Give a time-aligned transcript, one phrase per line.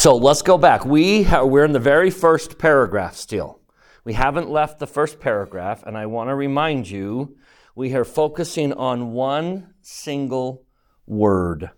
[0.00, 0.86] So let's go back.
[0.86, 3.60] We ha- we're in the very first paragraph still.
[4.02, 7.36] We haven't left the first paragraph, and I want to remind you
[7.74, 10.64] we are focusing on one single
[11.06, 11.72] word.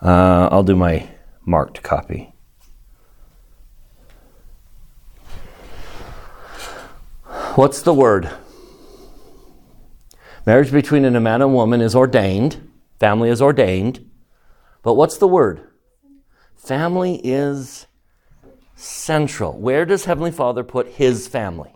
[0.00, 1.08] Uh, I'll do my
[1.44, 2.32] marked copy.
[7.56, 8.30] What's the word?
[10.46, 12.70] Marriage between a man and woman is ordained,
[13.00, 14.08] family is ordained.
[14.82, 15.68] But what's the word?
[16.54, 17.88] Family is
[18.76, 19.58] central.
[19.58, 21.72] Where does Heavenly Father put His family?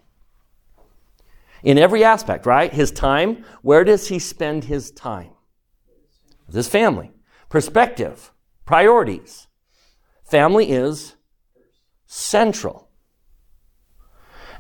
[1.65, 2.73] In every aspect, right?
[2.73, 3.45] His time.
[3.63, 5.31] Where does He spend His time?
[6.53, 7.11] His family.
[7.49, 8.33] Perspective.
[8.65, 9.49] Priorities.
[10.23, 11.17] Family is
[12.07, 12.89] central.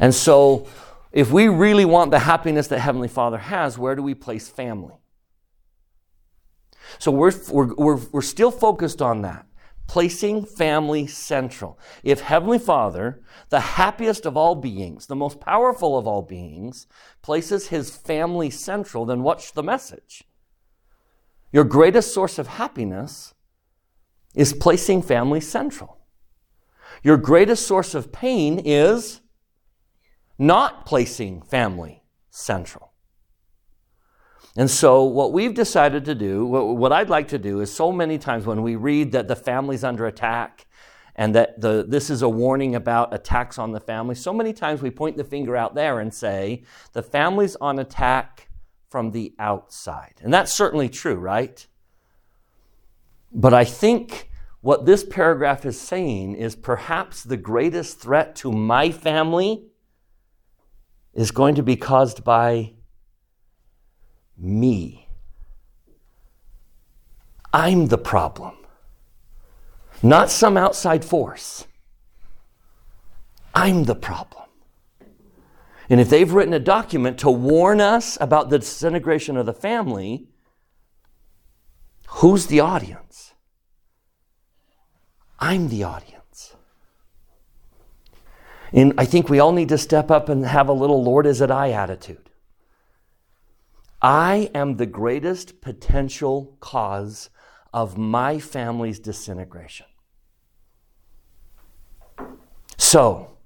[0.00, 0.66] And so,
[1.12, 4.94] if we really want the happiness that Heavenly Father has, where do we place family?
[6.98, 9.46] So we're, we're, we're, we're still focused on that,
[9.86, 11.78] placing family central.
[12.02, 16.86] If Heavenly Father, the happiest of all beings, the most powerful of all beings,
[17.22, 20.24] places his family central, then what's the message?
[21.52, 23.34] Your greatest source of happiness
[24.34, 25.98] is placing family central.
[27.02, 29.20] Your greatest source of pain is
[30.40, 32.94] not placing family central.
[34.56, 38.18] And so, what we've decided to do, what I'd like to do, is so many
[38.18, 40.66] times when we read that the family's under attack
[41.14, 44.82] and that the, this is a warning about attacks on the family, so many times
[44.82, 48.48] we point the finger out there and say, the family's on attack
[48.88, 50.14] from the outside.
[50.22, 51.64] And that's certainly true, right?
[53.30, 54.30] But I think
[54.62, 59.69] what this paragraph is saying is perhaps the greatest threat to my family
[61.14, 62.72] is going to be caused by
[64.36, 65.08] me.
[67.52, 68.54] I'm the problem,
[70.02, 71.66] not some outside force.
[73.54, 74.44] I'm the problem.
[75.88, 80.28] And if they've written a document to warn us about the disintegration of the family,
[82.06, 83.34] who's the audience?
[85.40, 86.19] I'm the audience.
[88.72, 91.40] And I think we all need to step up and have a little Lord is
[91.40, 92.30] it I attitude.
[94.02, 97.30] I am the greatest potential cause
[97.72, 99.86] of my family's disintegration.
[102.78, 103.36] So,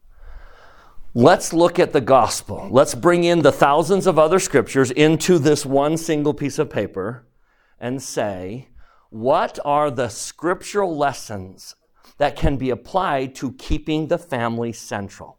[1.12, 2.69] let's look at the gospel.
[2.71, 7.27] Let's bring in the thousands of other scriptures into this one single piece of paper
[7.81, 8.69] and say,
[9.11, 11.75] what are the scriptural lessons
[12.19, 15.39] that can be applied to keeping the family central?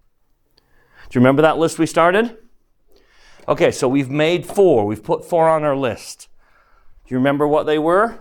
[1.09, 2.37] Do you remember that list we started?
[3.47, 4.85] Okay, so we've made four.
[4.85, 6.27] We've put four on our list.
[7.05, 8.19] Do you remember what they were?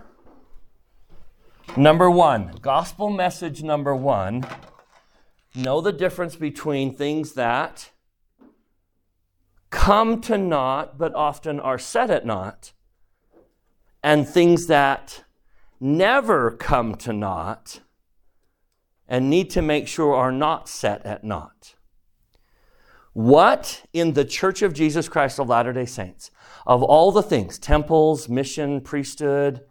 [1.75, 4.45] Number one, gospel message number one
[5.55, 7.91] know the difference between things that
[9.69, 12.73] come to naught but often are set at naught
[14.03, 15.23] and things that
[15.79, 17.81] never come to naught
[19.07, 21.75] and need to make sure are not set at naught.
[23.13, 26.31] What in the Church of Jesus Christ of Latter day Saints,
[26.67, 29.61] of all the things, temples, mission, priesthood,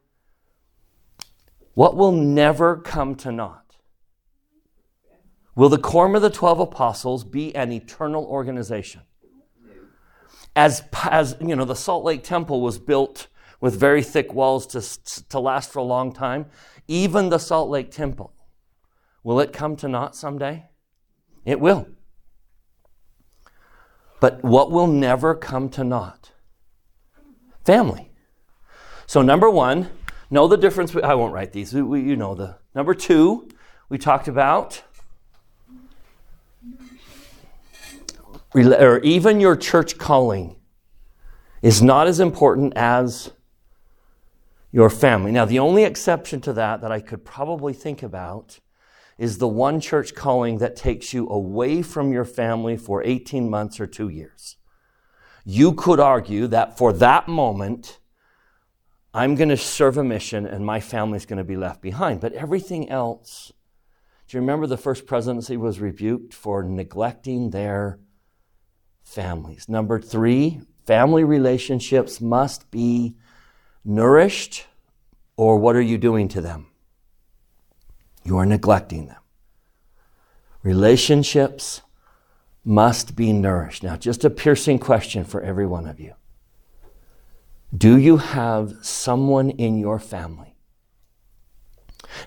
[1.74, 3.76] what will never come to naught?
[5.56, 9.02] Will the quorum of the 12 apostles be an eternal organization?
[10.56, 13.28] As, as you know, the Salt Lake Temple was built
[13.60, 16.46] with very thick walls to, to last for a long time.
[16.86, 18.33] Even the Salt Lake Temple,
[19.24, 20.66] will it come to naught someday?
[21.44, 21.88] It will.
[24.20, 26.30] But what will never come to naught?
[27.64, 28.12] Family.
[29.06, 29.90] So, number one,
[30.30, 30.94] know the difference.
[30.96, 31.74] I won't write these.
[31.74, 32.56] You know the.
[32.74, 33.48] Number two,
[33.88, 34.82] we talked about.
[38.54, 40.56] Or even your church calling
[41.60, 43.32] is not as important as
[44.70, 45.32] your family.
[45.32, 48.60] Now, the only exception to that that I could probably think about
[49.18, 53.80] is the one church calling that takes you away from your family for 18 months
[53.80, 54.56] or two years.
[55.44, 57.98] You could argue that for that moment,
[59.12, 62.20] I'm going to serve a mission and my family's going to be left behind.
[62.20, 63.52] But everything else,
[64.26, 68.00] do you remember the first presidency was rebuked for neglecting their
[69.04, 69.68] families?
[69.68, 73.14] Number three, family relationships must be
[73.84, 74.66] nourished,
[75.36, 76.66] or what are you doing to them?
[78.24, 79.20] You are neglecting them.
[80.62, 81.82] Relationships
[82.64, 83.82] must be nourished.
[83.82, 86.14] Now, just a piercing question for every one of you.
[87.76, 90.54] Do you have someone in your family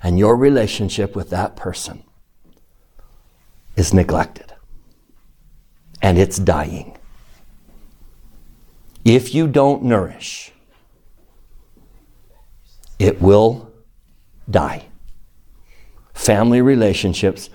[0.04, 2.04] and your relationship with that person
[3.76, 4.54] is neglected
[6.02, 6.98] and it's dying?
[9.04, 10.52] If you don't nourish,
[13.00, 13.72] it will
[14.52, 14.88] die.
[16.18, 17.50] Family relationships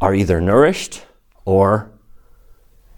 [0.00, 1.04] are either nourished
[1.44, 1.90] or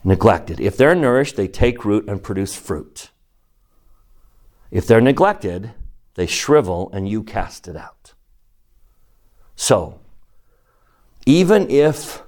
[0.05, 0.61] neglected.
[0.61, 3.11] If they're nourished, they take root and produce fruit.
[4.70, 5.73] If they're neglected,
[6.15, 8.15] they shrivel and you cast it out.
[9.56, 10.00] So,
[11.26, 12.23] even if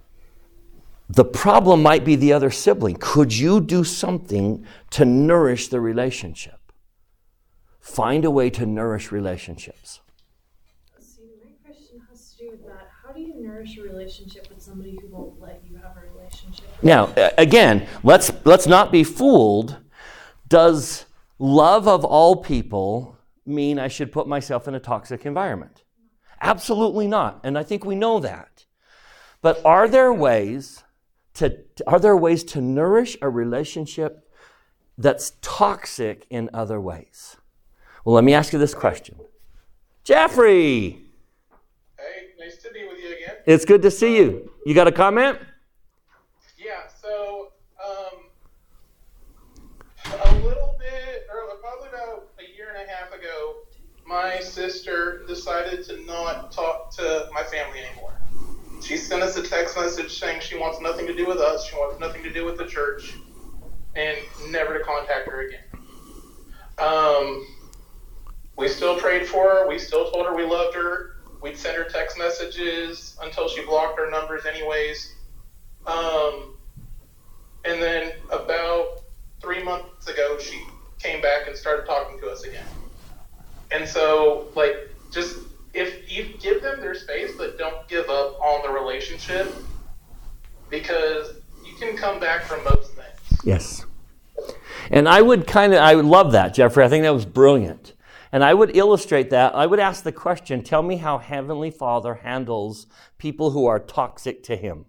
[1.08, 6.60] the problem might be the other sibling, could you do something to nourish the relationship?
[7.80, 10.00] Find a way to nourish relationships.
[11.00, 12.88] See, my question has to do with that.
[13.02, 16.66] How do you a relationship with somebody who won't let you have a relationship?
[16.82, 19.78] Now, again, let's let's not be fooled.
[20.48, 21.06] Does
[21.38, 25.82] love of all people mean I should put myself in a toxic environment?
[26.40, 27.40] Absolutely not.
[27.44, 28.64] And I think we know that.
[29.42, 30.84] But are there ways
[31.34, 34.28] to are there ways to nourish a relationship
[34.96, 37.36] that's toxic in other ways?
[38.04, 39.16] Well, let me ask you this question.
[40.02, 41.10] Jeffrey,
[42.00, 43.29] Hey, nice to be with you again.
[43.46, 44.50] It's good to see you.
[44.66, 45.38] You got a comment?
[46.58, 47.52] Yeah, so
[47.82, 48.24] um,
[50.06, 53.56] a little bit, or probably about a year and a half ago,
[54.06, 58.14] my sister decided to not talk to my family anymore.
[58.82, 61.76] She sent us a text message saying she wants nothing to do with us, she
[61.76, 63.14] wants nothing to do with the church,
[63.94, 65.64] and never to contact her again.
[66.78, 67.46] Um,
[68.56, 69.68] we still prayed for her.
[69.68, 71.16] We still told her we loved her.
[71.42, 75.14] We'd send her text messages until she blocked our numbers, anyways.
[75.86, 76.56] Um,
[77.64, 79.00] and then about
[79.40, 80.62] three months ago, she
[80.98, 82.66] came back and started talking to us again.
[83.70, 85.38] And so, like, just
[85.72, 89.54] if you give them their space, but don't give up on the relationship
[90.68, 91.34] because
[91.64, 93.40] you can come back from most things.
[93.44, 93.86] Yes.
[94.90, 96.84] And I would kind of, I would love that, Jeffrey.
[96.84, 97.94] I think that was brilliant.
[98.32, 99.54] And I would illustrate that.
[99.54, 102.86] I would ask the question tell me how Heavenly Father handles
[103.18, 104.86] people who are toxic to Him.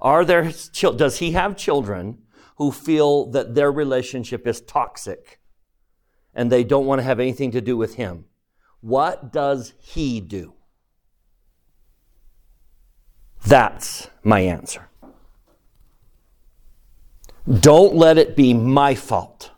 [0.00, 0.52] Are there,
[0.96, 2.18] does He have children
[2.56, 5.40] who feel that their relationship is toxic
[6.34, 8.24] and they don't want to have anything to do with Him?
[8.80, 10.54] What does He do?
[13.46, 14.88] That's my answer.
[17.48, 19.52] Don't let it be my fault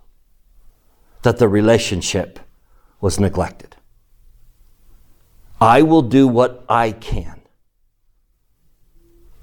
[1.22, 2.38] that the relationship
[3.00, 3.76] was neglected.
[5.60, 7.40] I will do what I can.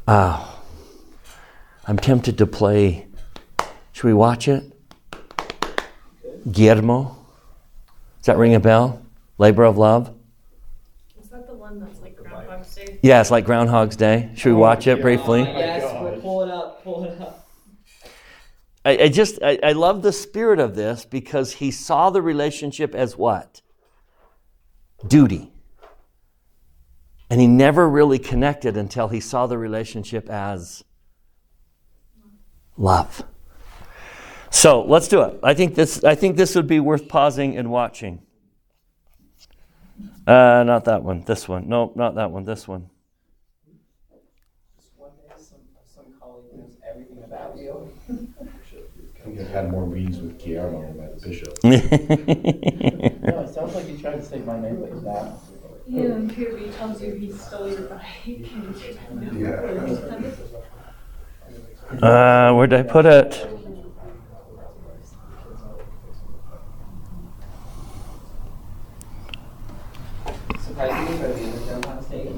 [0.08, 0.64] Oh,
[1.88, 3.08] I'm tempted to play.
[3.92, 4.72] Should we watch it?
[6.52, 7.18] Guillermo?
[8.20, 9.02] Does that ring a bell?
[9.38, 10.14] Labor of Love?
[11.22, 13.00] Is that the one that's like Groundhog's Day?
[13.02, 14.32] Yeah, it's like Groundhog's Day.
[14.36, 15.42] Should we watch it briefly?
[15.42, 17.35] yes, we'll pull it up, pull it up.
[18.86, 22.94] I, I just I, I love the spirit of this because he saw the relationship
[22.94, 23.62] as what?
[25.06, 25.52] Duty.
[27.30, 30.84] And he never really connected until he saw the relationship as
[32.78, 33.24] love.
[34.52, 35.40] So let's do it.
[35.42, 38.22] I think this I think this would be worth pausing and watching.
[40.28, 41.24] Uh, not that one.
[41.24, 41.68] This one.
[41.68, 42.46] No, not that one.
[42.46, 42.90] This one.
[44.98, 45.60] One day, some,
[45.94, 47.92] some colleague knows everything about you.
[49.36, 51.58] Think I've had more meetings with Guillermo than my bishop.
[53.26, 55.40] No, it sounds like you tried to say my name, but he's not.
[55.88, 58.04] Yeah, and Kirby tells you he stole your bike.
[58.26, 60.22] and you're like,
[62.02, 63.34] "No." Uh, where'd I put it?
[70.60, 72.32] Surprisingly, by the end of Groundhog's Day,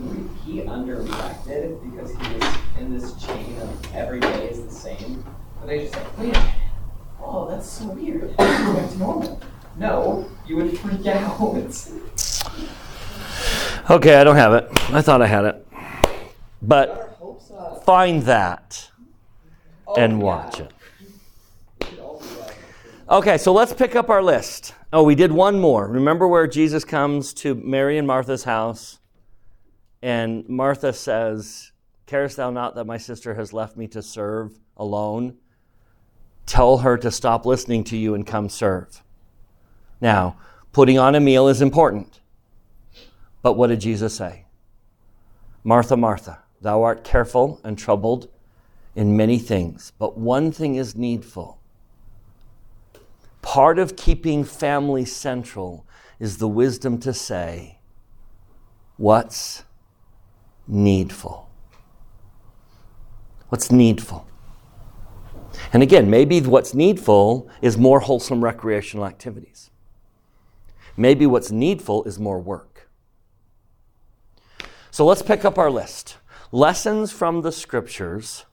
[0.46, 5.24] he, he underreacted because he was in this chain of every day is the same.
[5.60, 6.57] But they just like, wait a minute.
[7.40, 8.36] Oh, that's so weird.
[8.38, 9.40] Back to normal.
[9.76, 11.40] No, you would freak out.
[13.92, 14.68] Okay, I don't have it.
[14.92, 15.68] I thought I had it.
[16.64, 17.52] But up.
[17.56, 18.90] Uh, find that
[19.88, 20.72] Oh, and watch it.
[21.80, 22.56] We should all do that.
[23.08, 24.74] Uh, okay, so let's pick up our list.
[24.92, 25.88] Oh, we did one more.
[25.88, 28.98] Remember where Jesus comes to Mary and Martha's house,
[30.02, 31.72] and Martha says,
[32.08, 35.38] Carest thou not that my sister has left me to serve alone?
[36.48, 39.04] Tell her to stop listening to you and come serve.
[40.02, 40.38] Now,
[40.72, 42.20] putting on a meal is important.
[43.44, 44.46] But what did Jesus say?
[45.64, 48.30] Martha, Martha, thou art careful and troubled
[48.96, 51.60] in many things, but one thing is needful.
[53.48, 55.86] part of keeping family central
[56.20, 57.80] is the wisdom to say,
[58.98, 59.64] what's
[60.68, 61.50] needful?
[63.48, 64.28] What's needful?
[65.74, 69.70] And again, maybe what's needful is more wholesome recreational activities.
[70.96, 72.90] Maybe what's needful is more work.
[74.92, 76.18] So let's pick up our list.
[76.52, 78.46] Lessons from the scriptures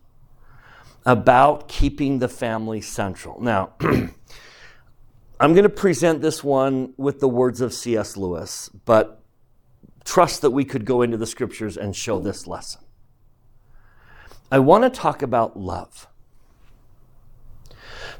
[1.07, 3.41] about keeping the family central.
[3.41, 8.17] Now, I'm going to present this one with the words of C.S.
[8.17, 9.23] Lewis, but
[10.05, 12.83] trust that we could go into the scriptures and show this lesson.
[14.51, 16.07] I want to talk about love.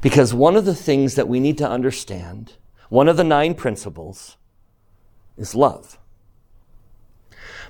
[0.01, 2.53] Because one of the things that we need to understand,
[2.89, 4.37] one of the nine principles,
[5.37, 5.97] is love.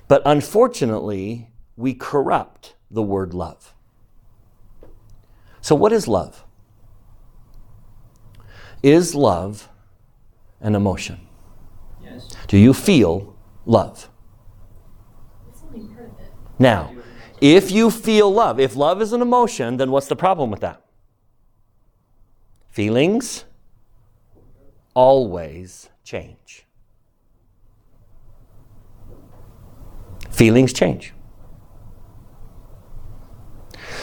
[0.08, 3.74] But unfortunately, we corrupt the word love.
[5.60, 6.44] So, what is love?
[8.82, 9.68] Is love
[10.60, 11.26] an emotion?
[12.00, 12.28] Yes.
[12.46, 14.08] Do you feel love?
[15.50, 16.32] It's only part of it.
[16.58, 16.94] Now,
[17.40, 20.85] if you feel love, if love is an emotion, then what's the problem with that?
[22.76, 23.46] Feelings
[24.92, 26.66] always change.
[30.30, 31.14] Feelings change.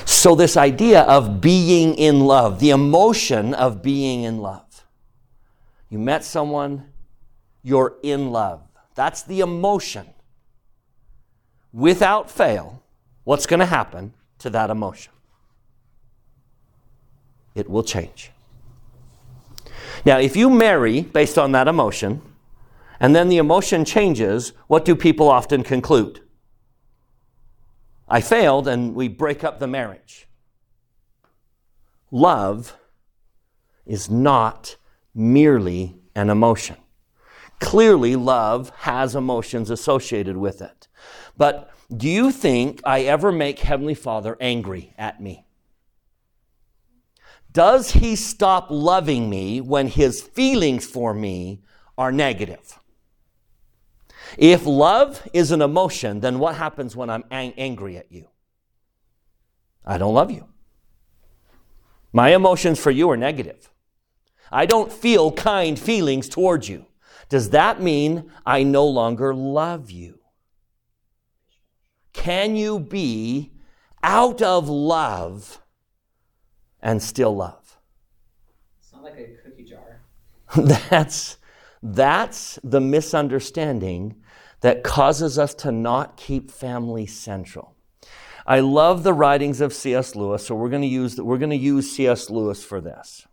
[0.06, 4.88] So, this idea of being in love, the emotion of being in love.
[5.90, 6.92] You met someone,
[7.62, 8.64] you're in love.
[8.96, 10.08] That's the emotion.
[11.72, 12.82] Without fail,
[13.24, 15.14] what's going to happen to that emotion?
[17.54, 18.33] It will change.
[20.06, 22.22] Now, if you marry based on that emotion,
[23.00, 26.22] and then the emotion changes, what do people often conclude?
[28.08, 30.28] I failed, and we break up the marriage.
[32.12, 32.76] Love
[33.86, 34.76] is not
[35.16, 36.78] merely an emotion.
[37.60, 40.88] Clearly, love has emotions associated with it.
[41.38, 45.43] But do you think I ever make Heavenly Father angry at me?
[47.54, 51.62] Does he stop loving me when his feelings for me
[51.98, 52.80] are negative?
[54.38, 58.28] If love is an emotion, then what happens when I'm ang- angry at you?
[59.86, 60.48] I don't love you.
[62.12, 63.70] My emotions for you are negative.
[64.52, 66.88] I don't feel kind feelings towards you.
[67.30, 70.20] Does that mean I no longer love you?
[72.14, 73.52] Can you be
[74.04, 75.63] out of love
[76.84, 77.78] and still love?
[78.80, 80.02] It's not like a cookie jar.
[80.90, 81.38] That's,
[81.82, 84.22] that's the misunderstanding
[84.62, 87.76] that causes us to not keep family central.
[88.46, 90.16] I love the writings of C.S.
[90.16, 92.30] Lewis, so we're going to use we're going to use C.S.
[92.30, 93.26] Lewis for this.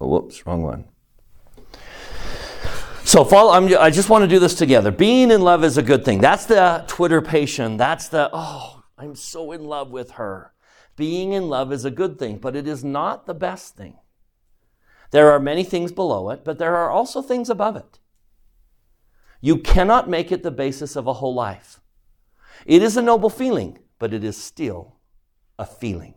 [0.00, 0.84] Oh, whoops, wrong one.
[3.16, 4.90] So, follow, I'm, I just want to do this together.
[4.90, 6.20] Being in love is a good thing.
[6.20, 7.78] That's the twitterpation.
[7.78, 10.52] That's the, oh, I'm so in love with her.
[10.96, 13.96] Being in love is a good thing, but it is not the best thing.
[15.12, 18.00] There are many things below it, but there are also things above it.
[19.40, 21.80] You cannot make it the basis of a whole life.
[22.66, 24.98] It is a noble feeling, but it is still
[25.58, 26.16] a feeling.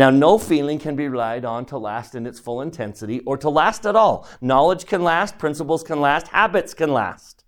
[0.00, 3.50] Now, no feeling can be relied on to last in its full intensity or to
[3.50, 4.26] last at all.
[4.40, 7.44] Knowledge can last, principles can last, habits can last.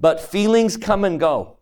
[0.00, 1.58] But feelings come and go.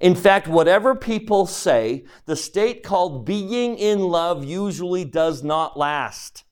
[0.00, 6.44] In fact, whatever people say, the state called being in love usually does not last.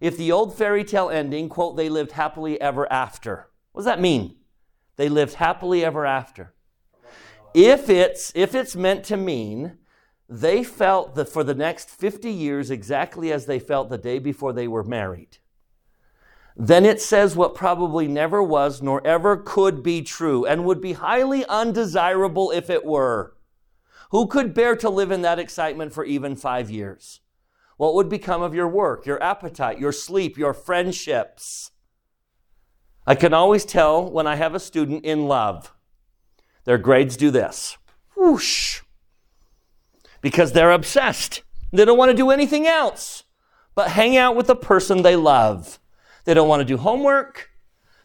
[0.00, 4.00] If the old fairy tale ending, quote, they lived happily ever after, what does that
[4.00, 4.38] mean?
[4.96, 6.52] They lived happily ever after.
[7.54, 9.78] If it's, if it's meant to mean
[10.28, 14.52] they felt that for the next 50 years exactly as they felt the day before
[14.52, 15.38] they were married,
[16.56, 20.94] then it says what probably never was nor ever could be true and would be
[20.94, 23.36] highly undesirable if it were.
[24.10, 27.20] Who could bear to live in that excitement for even five years?
[27.76, 31.72] What would become of your work, your appetite, your sleep, your friendships?
[33.06, 35.72] I can always tell when I have a student in love.
[36.64, 37.76] Their grades do this.
[38.16, 38.80] Whoosh
[40.20, 41.42] because they're obsessed.
[41.72, 43.24] They don't want to do anything else
[43.74, 45.78] but hang out with the person they love.
[46.24, 47.50] They don't want to do homework.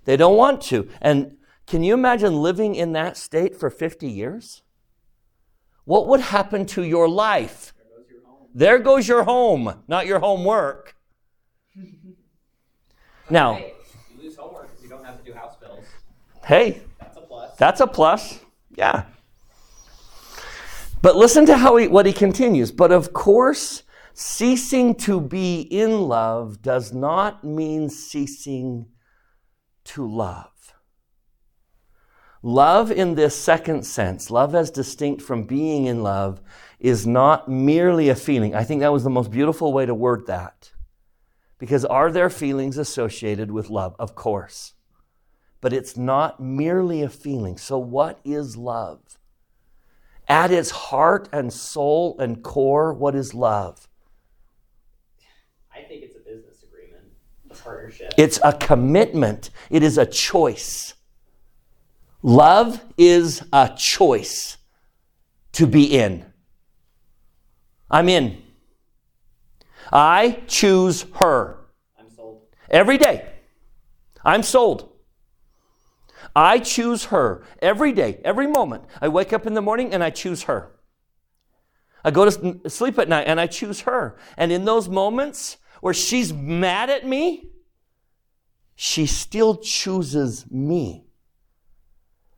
[0.06, 0.90] They don't want to.
[1.02, 4.64] And can you imagine living in that state for 50 years?
[5.86, 7.74] What would happen to your life?
[8.54, 10.96] There goes your home, not your homework.
[13.30, 13.74] Now, Hey,
[14.14, 15.86] you lose homework because you don't have to do house bills.
[16.44, 17.56] hey, That's a plus.
[17.56, 18.40] That's a plus.
[18.76, 19.06] Yeah.
[21.02, 22.72] But listen to how he, what he continues.
[22.72, 28.88] But of course, ceasing to be in love does not mean ceasing
[29.86, 30.48] to love.
[32.44, 36.42] Love in this second sense, love as distinct from being in love,
[36.80, 38.56] is not merely a feeling.
[38.56, 40.72] I think that was the most beautiful way to word that.
[41.60, 43.96] Because are there feelings associated with love?
[44.00, 44.74] Of course.
[45.62, 47.58] But it's not merely a feeling.
[47.58, 49.20] So, what is love?
[50.32, 53.90] At its heart and soul and core, what is love?
[55.76, 57.04] I think it's a business agreement,
[57.50, 58.14] a partnership.
[58.18, 60.94] It's a commitment, it is a choice.
[62.24, 64.56] Love is a choice
[65.52, 66.26] to be in.
[67.90, 68.42] I'm in.
[69.92, 71.58] I choose her
[72.00, 72.44] I'm sold.
[72.70, 73.28] every day.
[74.24, 74.91] I'm sold.
[76.36, 78.86] I choose her every day, every moment.
[79.02, 80.72] I wake up in the morning and I choose her.
[82.04, 84.18] I go to sleep at night and I choose her.
[84.38, 87.50] And in those moments where she's mad at me,
[88.76, 91.06] she still chooses me.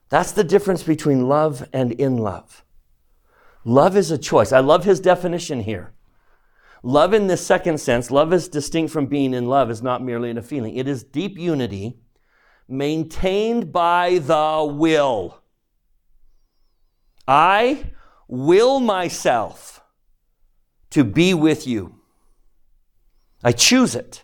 [0.10, 2.64] That's the difference between love and in love.
[3.64, 4.52] Love is a choice.
[4.52, 5.94] I love his definition here.
[6.86, 10.30] Love in this second sense, love is distinct from being in love, is not merely
[10.30, 10.76] in a feeling.
[10.76, 12.03] It is deep unity
[12.68, 15.40] maintained by the will.
[17.28, 17.92] I
[18.28, 19.82] will myself
[20.92, 21.96] to be with you.
[23.44, 24.24] I choose it.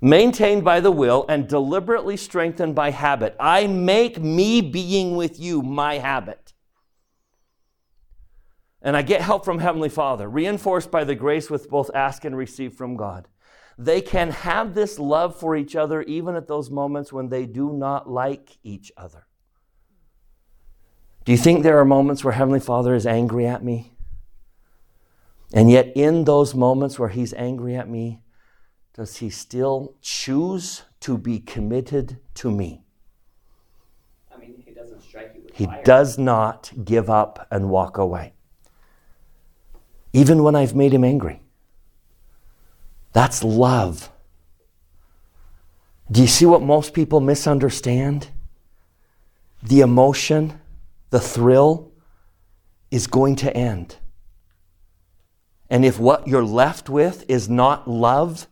[0.00, 3.34] Maintained by the will and deliberately strengthened by habit.
[3.40, 6.52] I make me being with you my habit.
[8.82, 12.36] And I get help from Heavenly Father, reinforced by the grace with both ask and
[12.36, 13.28] receive from God.
[13.76, 17.72] They can have this love for each other even at those moments when they do
[17.72, 19.26] not like each other.
[21.24, 23.92] Do you think there are moments where Heavenly Father is angry at me?
[25.52, 28.22] And yet, in those moments where He's angry at me,
[28.94, 32.84] does He still choose to be committed to me?
[34.34, 35.82] I mean, he doesn't strike you with He fire.
[35.84, 38.34] does not give up and walk away.
[40.12, 41.43] Even when I've made him angry.
[43.14, 44.10] That's love.
[46.10, 48.28] Do you see what most people misunderstand?
[49.62, 50.60] The emotion,
[51.08, 51.92] the thrill
[52.90, 53.96] is going to end.
[55.70, 58.46] And if what you're left with is not love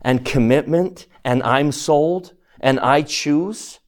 [0.00, 3.80] and commitment, and I'm sold and I choose,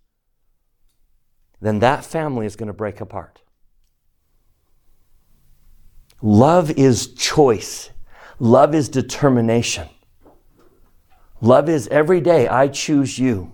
[1.60, 3.42] then that family is going to break apart.
[6.20, 7.90] Love is choice.
[8.38, 9.88] Love is determination.
[11.40, 13.52] Love is every day I choose you.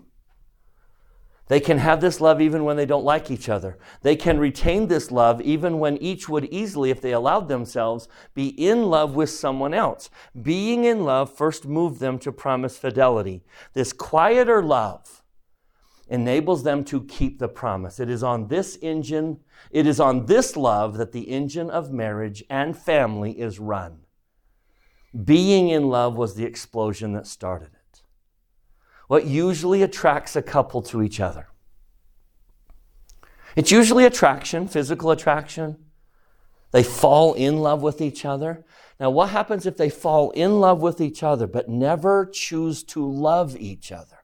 [1.48, 3.76] They can have this love even when they don't like each other.
[4.02, 8.48] They can retain this love even when each would easily, if they allowed themselves, be
[8.48, 10.08] in love with someone else.
[10.40, 13.42] Being in love first moved them to promise fidelity.
[13.74, 15.22] This quieter love
[16.08, 17.98] enables them to keep the promise.
[17.98, 19.40] It is on this engine,
[19.70, 23.98] it is on this love that the engine of marriage and family is run.
[25.12, 28.02] Being in love was the explosion that started it.
[29.08, 31.48] What usually attracts a couple to each other?
[33.54, 35.76] It's usually attraction, physical attraction.
[36.70, 38.64] They fall in love with each other.
[38.98, 43.06] Now, what happens if they fall in love with each other but never choose to
[43.06, 44.18] love each other?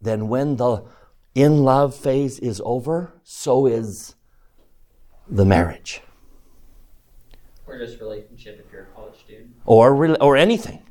[0.00, 0.84] Then, when the
[1.36, 4.16] in love phase is over, so is
[5.28, 6.02] the marriage
[7.66, 9.54] Or just relationship if you're a college student.
[9.64, 10.82] or, or anything.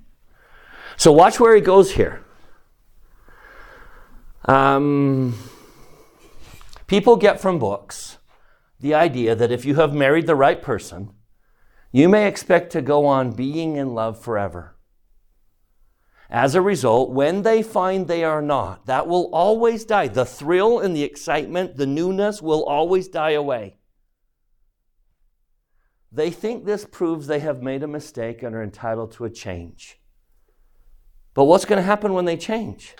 [0.97, 2.23] So, watch where he goes here.
[4.45, 5.37] Um,
[6.87, 8.17] people get from books
[8.79, 11.11] the idea that if you have married the right person,
[11.91, 14.75] you may expect to go on being in love forever.
[16.29, 20.07] As a result, when they find they are not, that will always die.
[20.07, 23.77] The thrill and the excitement, the newness will always die away.
[26.15, 29.99] They think this proves they have made a mistake and are entitled to a change.
[31.33, 32.95] But what's going to happen when they change?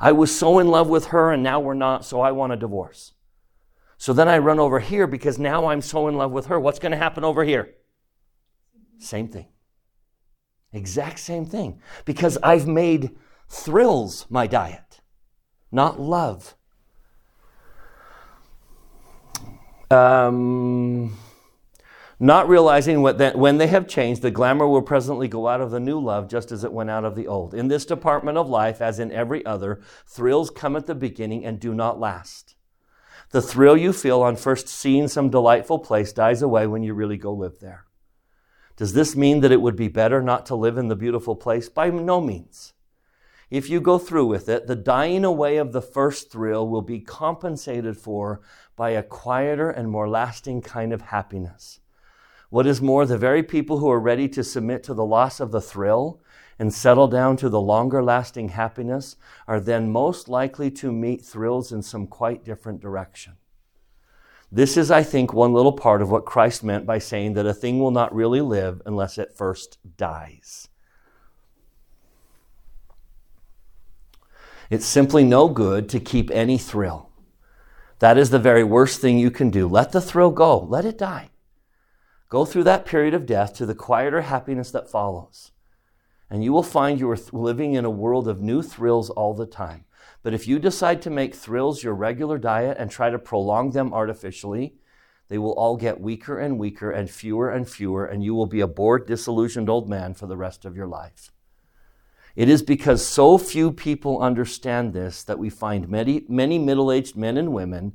[0.00, 2.56] I was so in love with her and now we're not, so I want a
[2.56, 3.12] divorce.
[3.98, 6.58] So then I run over here because now I'm so in love with her.
[6.58, 7.74] What's going to happen over here?
[8.98, 9.48] Same thing.
[10.72, 11.80] Exact same thing.
[12.06, 13.14] Because I've made
[13.46, 15.02] thrills my diet,
[15.70, 16.56] not love.
[19.90, 21.14] Um,
[22.22, 25.72] not realizing what that, when they have changed, the glamour will presently go out of
[25.72, 27.52] the new love just as it went out of the old.
[27.52, 31.58] In this department of life, as in every other, thrills come at the beginning and
[31.58, 32.54] do not last.
[33.30, 37.16] The thrill you feel on first seeing some delightful place dies away when you really
[37.16, 37.86] go live there.
[38.76, 41.68] Does this mean that it would be better not to live in the beautiful place?
[41.68, 42.72] By no means.
[43.50, 47.00] If you go through with it, the dying away of the first thrill will be
[47.00, 48.42] compensated for
[48.76, 51.80] by a quieter and more lasting kind of happiness.
[52.52, 55.52] What is more, the very people who are ready to submit to the loss of
[55.52, 56.20] the thrill
[56.58, 59.16] and settle down to the longer lasting happiness
[59.48, 63.38] are then most likely to meet thrills in some quite different direction.
[64.52, 67.54] This is, I think, one little part of what Christ meant by saying that a
[67.54, 70.68] thing will not really live unless it first dies.
[74.68, 77.08] It's simply no good to keep any thrill.
[78.00, 79.66] That is the very worst thing you can do.
[79.66, 81.30] Let the thrill go, let it die.
[82.32, 85.50] Go through that period of death to the quieter happiness that follows.
[86.30, 89.44] And you will find you are living in a world of new thrills all the
[89.44, 89.84] time.
[90.22, 93.92] But if you decide to make thrills your regular diet and try to prolong them
[93.92, 94.76] artificially,
[95.28, 98.62] they will all get weaker and weaker and fewer and fewer, and you will be
[98.62, 101.32] a bored, disillusioned old man for the rest of your life.
[102.34, 107.14] It is because so few people understand this that we find many, many middle aged
[107.14, 107.92] men and women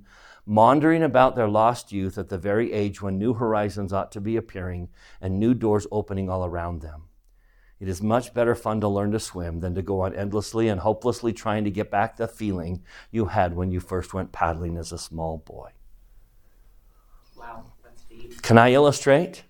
[0.48, 4.38] maundering about their lost youth at the very age when new horizons ought to be
[4.38, 4.88] appearing
[5.20, 7.04] and new doors opening all around them.
[7.80, 10.80] It is much better fun to learn to swim than to go on endlessly and
[10.80, 12.82] hopelessly trying to get back the feeling
[13.12, 15.72] you had when you first went paddling as a small boy.
[17.36, 18.42] Wow, that's deep.
[18.42, 19.44] Can I illustrate?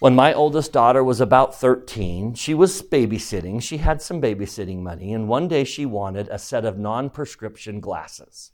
[0.00, 3.62] When my oldest daughter was about 13, she was babysitting.
[3.62, 7.80] She had some babysitting money, and one day she wanted a set of non prescription
[7.80, 8.52] glasses.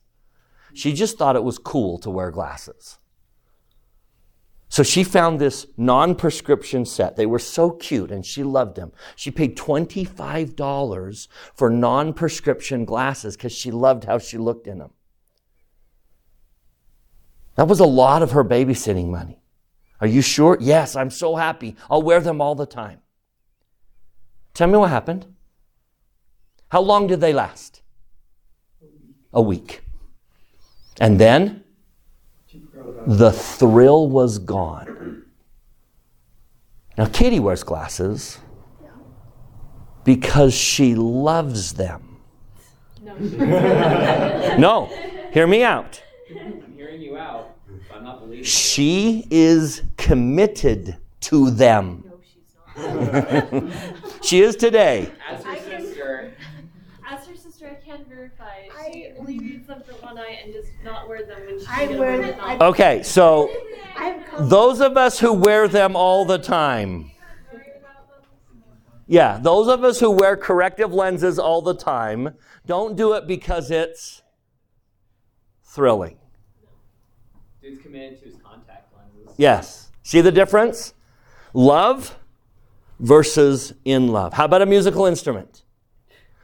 [0.75, 2.99] She just thought it was cool to wear glasses.
[4.69, 7.15] So she found this non prescription set.
[7.15, 8.91] They were so cute and she loved them.
[9.15, 14.91] She paid $25 for non prescription glasses because she loved how she looked in them.
[17.55, 19.41] That was a lot of her babysitting money.
[20.01, 20.59] Are you sure?
[20.61, 21.77] Yes, I'm so happy.
[21.89, 22.99] I'll wear them all the time.
[24.55, 25.27] Tell me what happened.
[26.71, 27.83] How long did they last?
[29.33, 29.84] A week.
[31.01, 31.65] And then
[33.07, 35.25] the thrill was gone.
[36.97, 38.39] Now, Katie wears glasses
[40.05, 42.19] because she loves them.
[43.03, 43.17] No.
[44.59, 44.87] No,
[45.33, 46.01] hear me out.
[46.31, 47.57] I'm hearing you out,
[47.89, 48.45] but I'm not believing you.
[48.45, 52.05] She is committed to them.
[52.07, 53.73] no, she's not.
[54.23, 55.11] She is today.
[55.29, 56.35] As her I can- sister,
[57.11, 58.63] As her sister, I can verify.
[58.93, 61.67] She I- only reads them for one eye and does not wear them when she
[61.69, 63.51] I goes wear to them- the I- Okay, so
[63.97, 67.11] I've come those of us who wear them all the time,
[69.07, 72.35] yeah, those of us who wear corrective lenses all the time,
[72.67, 74.23] don't do it because it's
[75.63, 76.19] thrilling.
[77.61, 79.35] dude's committed to his contact lenses.
[79.39, 79.91] Yes.
[80.03, 80.95] See the difference?
[81.55, 82.17] Love
[83.01, 84.35] versus in love.
[84.35, 85.64] How about a musical instrument?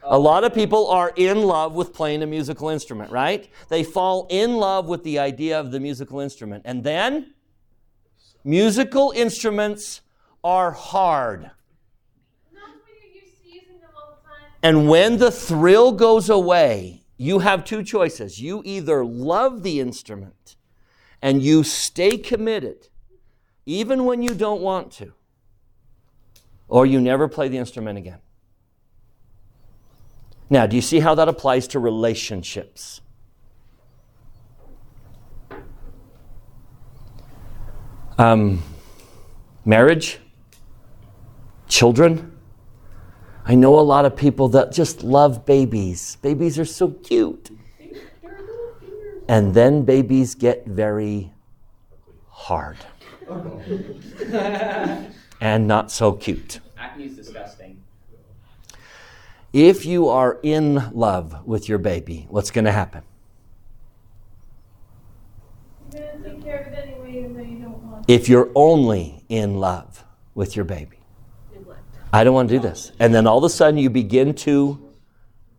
[0.03, 3.47] A lot of people are in love with playing a musical instrument, right?
[3.69, 6.63] They fall in love with the idea of the musical instrument.
[6.65, 7.33] And then
[8.43, 10.01] musical instruments
[10.43, 11.51] are hard.
[14.63, 18.41] And when the thrill goes away, you have two choices.
[18.41, 20.55] You either love the instrument
[21.21, 22.87] and you stay committed,
[23.65, 25.13] even when you don't want to,
[26.67, 28.19] or you never play the instrument again.
[30.51, 32.99] Now, do you see how that applies to relationships?
[38.17, 38.61] Um,
[39.63, 40.19] marriage,
[41.69, 42.37] children.
[43.45, 46.17] I know a lot of people that just love babies.
[46.21, 47.49] Babies are so cute.
[49.29, 51.31] And then babies get very
[52.27, 52.77] hard
[55.39, 56.59] and not so cute.
[56.77, 57.60] Acne's disgusting.
[59.53, 63.03] If you are in love with your baby, what's going to happen?
[65.93, 69.25] You're gonna take care of it anyway, even though you don't want If you're only
[69.27, 70.99] in love with your baby.
[72.13, 72.91] I don't want to do this.
[72.99, 74.91] And then all of a sudden you begin to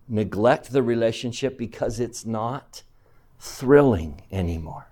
[0.08, 2.82] neglect the relationship because it's not
[3.38, 4.86] thrilling anymore.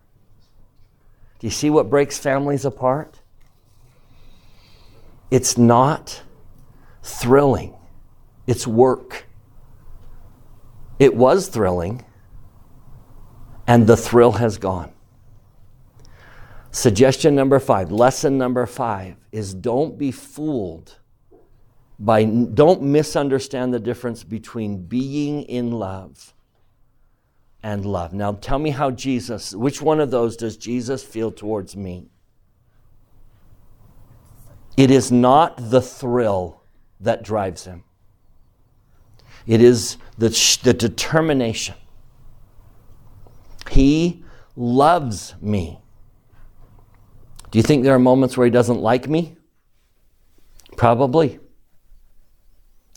[1.39, 3.21] Do you see what breaks families apart?
[5.31, 6.23] It's not
[7.03, 7.75] thrilling,
[8.51, 9.27] it's work.
[10.99, 12.05] It was thrilling,
[13.65, 14.93] and the thrill has gone.
[16.73, 20.99] Suggestion number five, lesson number five is don't be fooled
[22.01, 26.35] by don't misunderstand the difference between being in love
[27.63, 28.13] and love.
[28.13, 32.09] Now tell me how Jesus, which one of those does Jesus feel towards me?
[34.77, 36.63] It is not the thrill
[36.99, 37.85] that drives him.
[39.47, 40.29] It is the,
[40.63, 41.75] the determination.
[43.71, 44.25] He
[44.57, 45.81] loves me.
[47.51, 49.37] Do you think there are moments where he doesn't like me?
[50.77, 51.41] Probably.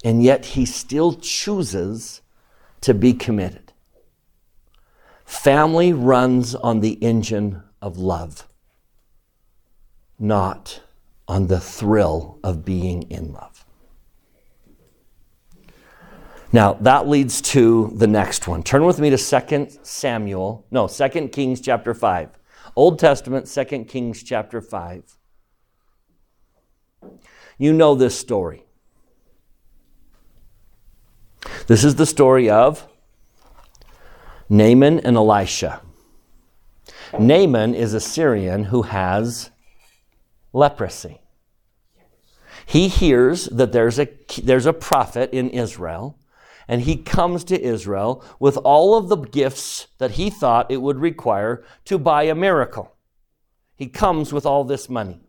[0.03, 2.21] And yet he still chooses
[2.81, 3.73] to be committed.
[5.25, 8.47] Family runs on the engine of love,
[10.19, 10.81] not
[11.27, 13.52] on the thrill of being in love.
[16.53, 18.61] Now, that leads to the next one.
[18.61, 22.29] Turn with me to 2 Samuel, no, 2 Kings chapter 5.
[22.75, 25.17] Old Testament, 2 Kings chapter 5.
[27.57, 28.65] You know this story.
[31.65, 32.87] This is the story of
[34.47, 35.81] Naaman and Elisha.
[37.17, 39.49] Naaman is a Syrian who has
[40.51, 41.19] leprosy.
[42.67, 44.07] He hears that there's a,
[44.43, 46.17] there's a prophet in Israel,
[46.67, 50.99] and he comes to Israel with all of the gifts that he thought it would
[50.99, 52.95] require to buy a miracle.
[53.75, 55.19] He comes with all this money.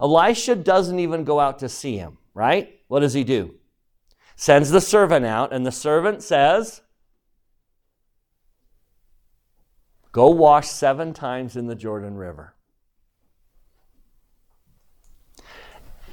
[0.00, 2.80] Elisha doesn't even go out to see him, right?
[2.88, 3.54] What does he do?
[4.36, 6.80] Sends the servant out, and the servant says,
[10.10, 12.54] Go wash seven times in the Jordan River.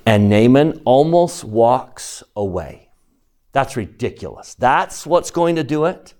[0.05, 2.88] And Naaman almost walks away.
[3.51, 4.55] That's ridiculous.
[4.55, 6.13] That's what's going to do it.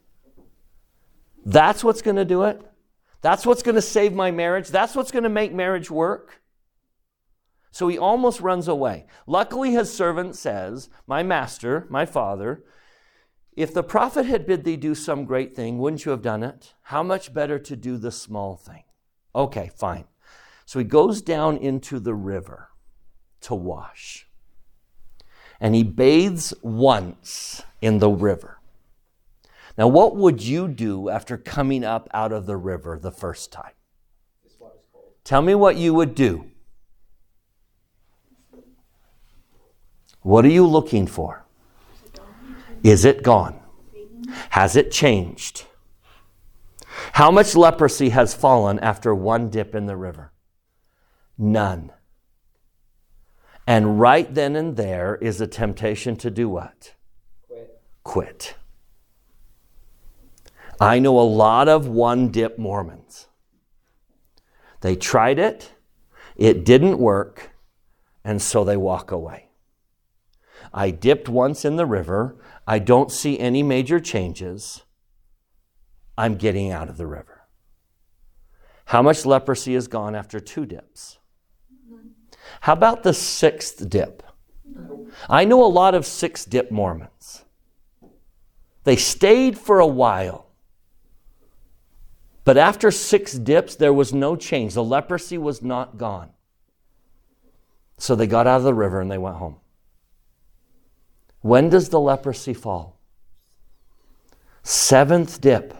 [1.45, 2.61] That's what's going to do it.
[3.21, 4.69] That's what's going to save my marriage.
[4.69, 6.41] That's what's going to make marriage work.
[7.71, 9.05] So he almost runs away.
[9.27, 12.63] Luckily, his servant says, My master, my father,
[13.55, 16.73] if the prophet had bid thee do some great thing, wouldn't you have done it?
[16.83, 18.83] How much better to do the small thing?
[19.35, 20.05] Okay, fine.
[20.65, 22.69] So he goes down into the river
[23.41, 24.28] to wash.
[25.59, 28.59] And he bathes once in the river.
[29.77, 33.71] Now, what would you do after coming up out of the river the first time?
[35.23, 36.45] Tell me what you would do.
[40.21, 41.45] What are you looking for?
[42.83, 43.59] Is it gone?
[44.51, 45.65] Has it changed?
[47.13, 50.31] How much leprosy has fallen after one dip in the river?
[51.37, 51.91] None.
[53.69, 56.95] And right then and there is a temptation to do what?
[57.47, 57.81] Quit.
[58.03, 58.55] Quit.
[60.81, 63.27] I know a lot of one dip Mormons.
[64.81, 65.71] They tried it,
[66.35, 67.51] it didn't work,
[68.23, 69.49] and so they walk away.
[70.73, 72.43] I dipped once in the river.
[72.65, 74.81] I don't see any major changes.
[76.17, 77.41] I'm getting out of the river.
[78.85, 81.18] How much leprosy is gone after two dips?
[82.61, 84.23] How about the sixth dip?
[85.29, 87.43] I know a lot of six dip Mormons.
[88.83, 90.47] They stayed for a while.
[92.43, 94.73] But after six dips, there was no change.
[94.73, 96.31] The leprosy was not gone.
[97.97, 99.57] So they got out of the river and they went home.
[101.41, 102.99] When does the leprosy fall?
[104.63, 105.73] Seventh dip.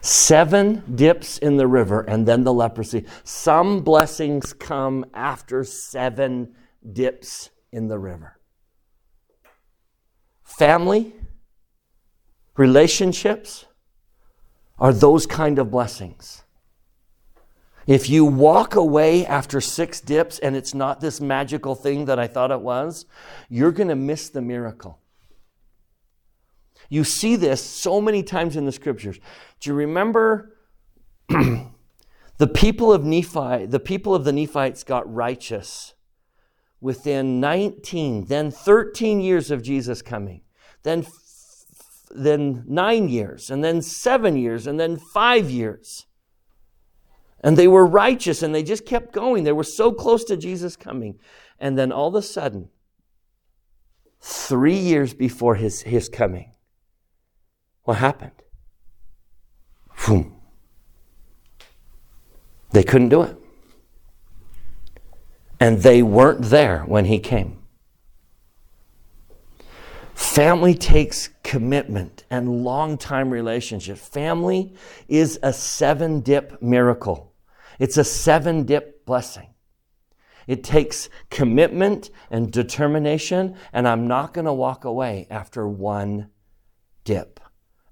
[0.00, 3.04] Seven dips in the river and then the leprosy.
[3.24, 6.54] Some blessings come after seven
[6.92, 8.38] dips in the river.
[10.44, 11.14] Family,
[12.56, 13.66] relationships
[14.78, 16.42] are those kind of blessings.
[17.86, 22.26] If you walk away after six dips and it's not this magical thing that I
[22.26, 23.06] thought it was,
[23.48, 25.00] you're going to miss the miracle.
[26.88, 29.18] You see this so many times in the scriptures.
[29.60, 30.56] Do you remember
[31.28, 35.94] the people of Nephi, the people of the Nephites got righteous
[36.80, 40.42] within 19, then 13 years of Jesus coming,
[40.82, 41.04] then,
[42.10, 46.06] then nine years, and then seven years, and then five years.
[47.40, 49.44] And they were righteous and they just kept going.
[49.44, 51.20] They were so close to Jesus coming.
[51.60, 52.68] And then all of a sudden,
[54.20, 56.52] three years before his, his coming,
[57.88, 58.32] what happened?
[60.06, 60.36] Boom.
[62.70, 63.34] They couldn't do it.
[65.58, 67.62] And they weren't there when he came.
[70.12, 73.96] Family takes commitment and long time relationship.
[73.96, 74.74] Family
[75.08, 77.32] is a seven dip miracle.
[77.78, 79.54] It's a seven dip blessing.
[80.46, 86.28] It takes commitment and determination, and I'm not going to walk away after one
[87.04, 87.40] dip.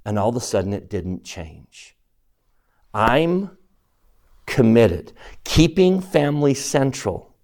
[0.07, 1.97] And all of a sudden it didn't change.
[2.95, 3.59] I'm
[4.47, 5.13] committed.
[5.43, 7.35] Keeping family central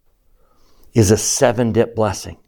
[0.94, 2.38] is a seven dip blessing.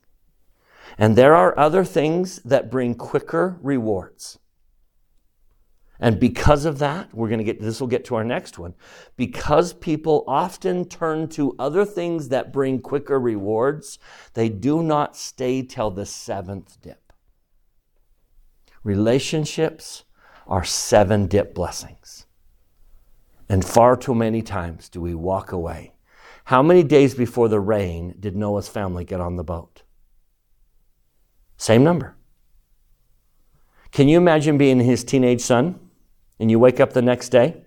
[0.97, 4.39] And there are other things that bring quicker rewards.
[5.99, 8.75] And because of that, we're going to get, this will get to our next one.
[9.17, 13.99] Because people often turn to other things that bring quicker rewards,
[14.35, 17.04] they do not stay till the seventh dip.
[18.85, 20.05] Relationships
[20.47, 22.27] are seven dip blessings.
[23.49, 25.95] And far too many times do we walk away.
[26.45, 29.83] How many days before the rain did Noah's family get on the boat?
[31.57, 32.15] Same number.
[33.91, 35.81] Can you imagine being his teenage son
[36.39, 37.63] and you wake up the next day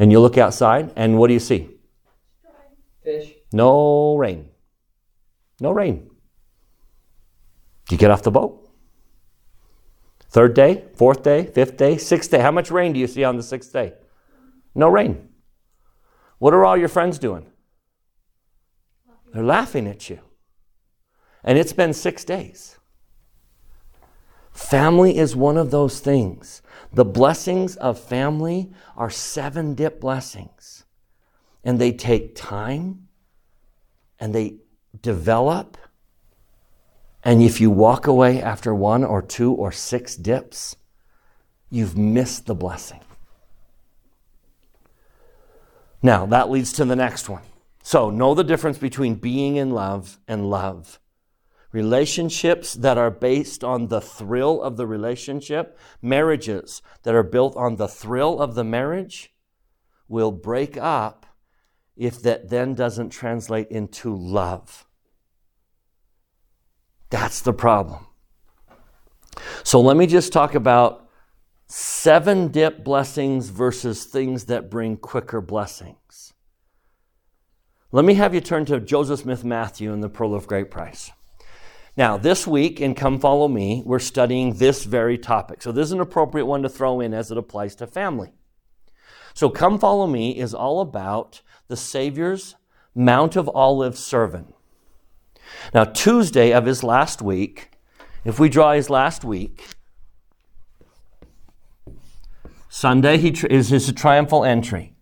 [0.00, 1.70] and you look outside and what do you see?
[3.04, 3.34] Fish.
[3.52, 4.48] No rain.
[5.60, 6.10] No rain.
[7.90, 8.63] You get off the boat.
[10.34, 12.40] Third day, fourth day, fifth day, sixth day.
[12.40, 13.92] How much rain do you see on the sixth day?
[14.74, 15.28] No rain.
[16.38, 17.46] What are all your friends doing?
[19.32, 20.18] They're laughing at you.
[21.44, 22.78] And it's been six days.
[24.50, 26.62] Family is one of those things.
[26.92, 30.82] The blessings of family are seven dip blessings.
[31.62, 33.06] And they take time
[34.18, 34.56] and they
[35.00, 35.76] develop.
[37.24, 40.76] And if you walk away after one or two or six dips,
[41.70, 43.00] you've missed the blessing.
[46.02, 47.42] Now, that leads to the next one.
[47.82, 51.00] So, know the difference between being in love and love.
[51.72, 57.76] Relationships that are based on the thrill of the relationship, marriages that are built on
[57.76, 59.34] the thrill of the marriage,
[60.06, 61.24] will break up
[61.96, 64.86] if that then doesn't translate into love.
[67.14, 68.08] That's the problem.
[69.62, 71.08] So let me just talk about
[71.68, 76.32] seven dip blessings versus things that bring quicker blessings.
[77.92, 81.12] Let me have you turn to Joseph Smith Matthew in the Pearl of Great Price.
[81.96, 85.62] Now, this week in Come Follow Me, we're studying this very topic.
[85.62, 88.32] So, this is an appropriate one to throw in as it applies to family.
[89.34, 92.56] So, Come Follow Me is all about the Savior's
[92.92, 94.53] Mount of Olives servant.
[95.72, 97.70] Now, Tuesday of his last week,
[98.24, 99.66] if we draw his last week,
[102.68, 104.94] Sunday he tr- is his triumphal entry.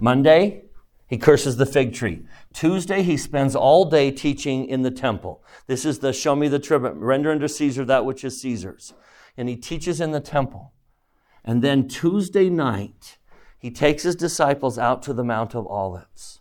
[0.00, 0.64] Monday,
[1.06, 2.26] he curses the fig tree.
[2.52, 5.44] Tuesday, he spends all day teaching in the temple.
[5.66, 8.92] This is the show me the tribute, render unto Caesar that which is Caesar's.
[9.36, 10.72] And he teaches in the temple.
[11.44, 13.18] And then Tuesday night,
[13.58, 16.40] he takes his disciples out to the Mount of Olives.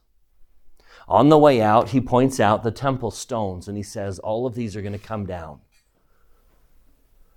[1.08, 4.56] On the way out, he points out the temple stones and he says, All of
[4.56, 5.60] these are going to come down.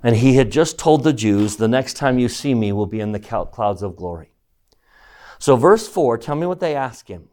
[0.03, 3.01] And he had just told the Jews, The next time you see me will be
[3.01, 4.33] in the clouds of glory.
[5.39, 7.29] So, verse 4, tell me what they ask him.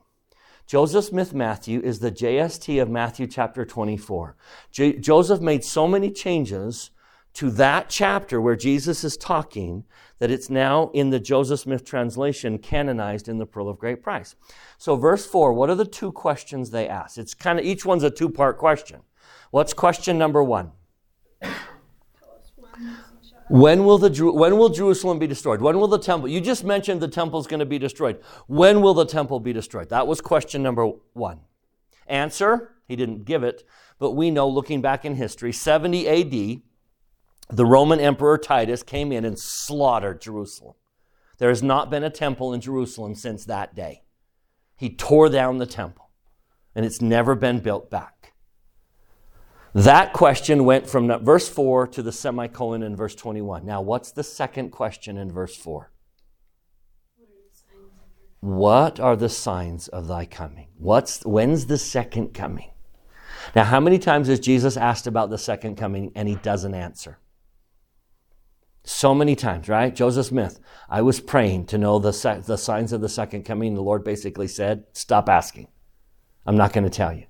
[0.67, 4.35] Joseph Smith Matthew is the JST of Matthew chapter 24.
[4.71, 6.89] J- Joseph made so many changes
[7.35, 9.83] to that chapter where Jesus is talking
[10.19, 14.35] that it's now in the Joseph Smith translation canonized in the Pearl of Great Price.
[14.77, 17.17] So, verse 4, what are the two questions they ask?
[17.17, 19.01] It's kind of each one's a two part question.
[19.51, 20.71] What's question number one?
[23.47, 25.61] When will, the, when will Jerusalem be destroyed?
[25.61, 26.27] When will the temple?
[26.27, 28.19] You just mentioned the temple is going to be destroyed.
[28.47, 29.89] When will the temple be destroyed?
[29.89, 31.41] That was question number one.
[32.07, 33.63] Answer, he didn't give it,
[33.99, 36.61] but we know looking back in history, 70 AD,
[37.49, 40.73] the Roman Emperor Titus came in and slaughtered Jerusalem.
[41.37, 44.04] There has not been a temple in Jerusalem since that day.
[44.75, 46.09] He tore down the temple,
[46.75, 48.33] and it's never been built back.
[49.73, 53.65] That question went from verse 4 to the semicolon in verse 21.
[53.65, 55.91] Now, what's the second question in verse 4?
[58.39, 60.67] What are the signs of thy coming?
[60.77, 62.71] What's when's the second coming?
[63.55, 67.19] Now, how many times has Jesus asked about the second coming and he doesn't answer?
[68.85, 69.93] So many times, right?
[69.93, 73.73] Joseph Smith, I was praying to know the, se- the signs of the second coming.
[73.73, 75.67] The Lord basically said, Stop asking.
[76.45, 77.25] I'm not going to tell you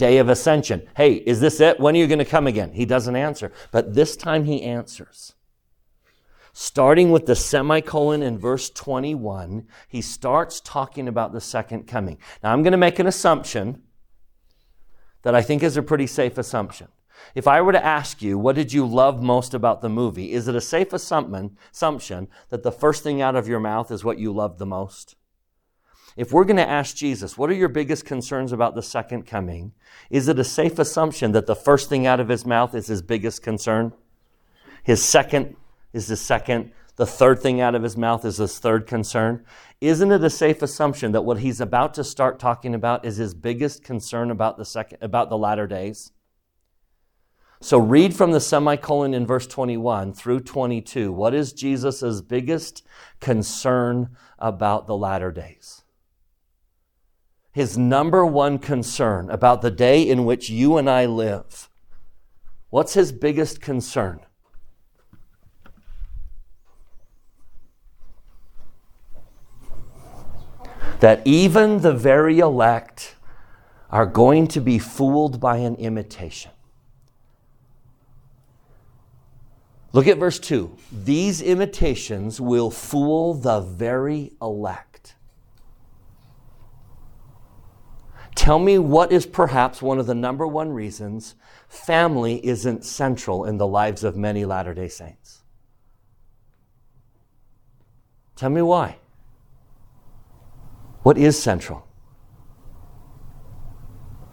[0.00, 0.88] day of ascension.
[0.96, 1.78] Hey, is this it?
[1.78, 2.72] When are you going to come again?
[2.72, 3.52] He doesn't answer.
[3.70, 5.34] But this time he answers.
[6.54, 12.16] Starting with the semicolon in verse 21, he starts talking about the second coming.
[12.42, 13.82] Now, I'm going to make an assumption
[15.22, 16.88] that I think is a pretty safe assumption.
[17.34, 20.32] If I were to ask you, what did you love most about the movie?
[20.32, 24.18] Is it a safe assumption that the first thing out of your mouth is what
[24.18, 25.16] you loved the most?
[26.16, 29.72] If we're going to ask Jesus, what are your biggest concerns about the second coming?
[30.10, 33.00] Is it a safe assumption that the first thing out of his mouth is his
[33.00, 33.92] biggest concern?
[34.82, 35.56] His second
[35.92, 36.72] is the second.
[36.96, 39.44] The third thing out of his mouth is his third concern.
[39.80, 43.32] Isn't it a safe assumption that what he's about to start talking about is his
[43.32, 46.12] biggest concern about the second about the latter days?
[47.60, 51.12] So read from the semicolon in verse 21 through 22.
[51.12, 52.86] What is Jesus' biggest
[53.20, 55.82] concern about the latter days?
[57.52, 61.68] His number one concern about the day in which you and I live.
[62.70, 64.20] What's his biggest concern?
[71.00, 73.16] that even the very elect
[73.90, 76.52] are going to be fooled by an imitation.
[79.92, 80.76] Look at verse 2.
[80.92, 85.16] These imitations will fool the very elect.
[88.36, 91.34] Tell me what is perhaps one of the number one reasons
[91.68, 95.42] family isn't central in the lives of many Latter day Saints.
[98.36, 98.96] Tell me why.
[101.02, 101.86] What is central?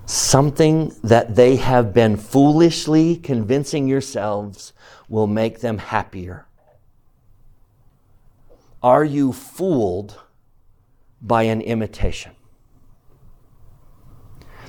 [0.06, 4.72] Something that they have been foolishly convincing yourselves
[5.10, 6.46] will make them happier.
[8.84, 10.20] Are you fooled
[11.22, 12.34] by an imitation?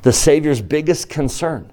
[0.02, 1.72] The Savior's biggest concern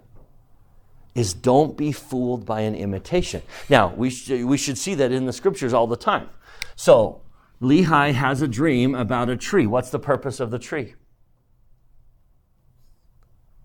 [1.14, 3.42] is don't be fooled by an imitation.
[3.70, 6.30] Now, we, sh- we should see that in the scriptures all the time.
[6.76, 7.22] So,
[7.62, 9.66] Lehi has a dream about a tree.
[9.66, 10.96] What's the purpose of the tree?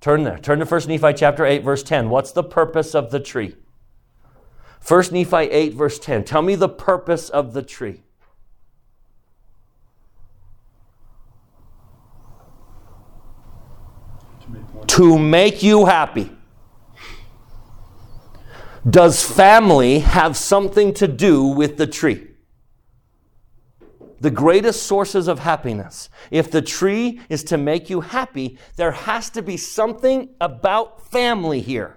[0.00, 0.38] Turn there.
[0.38, 2.08] Turn to 1 Nephi chapter 8, verse 10.
[2.08, 3.56] What's the purpose of the tree?
[4.86, 6.24] 1 Nephi 8, verse 10.
[6.24, 8.02] Tell me the purpose of the tree.
[14.86, 16.30] To make you happy.
[18.88, 22.30] Does family have something to do with the tree?
[24.20, 26.10] the greatest sources of happiness.
[26.30, 31.60] If the tree is to make you happy, there has to be something about family
[31.60, 31.96] here.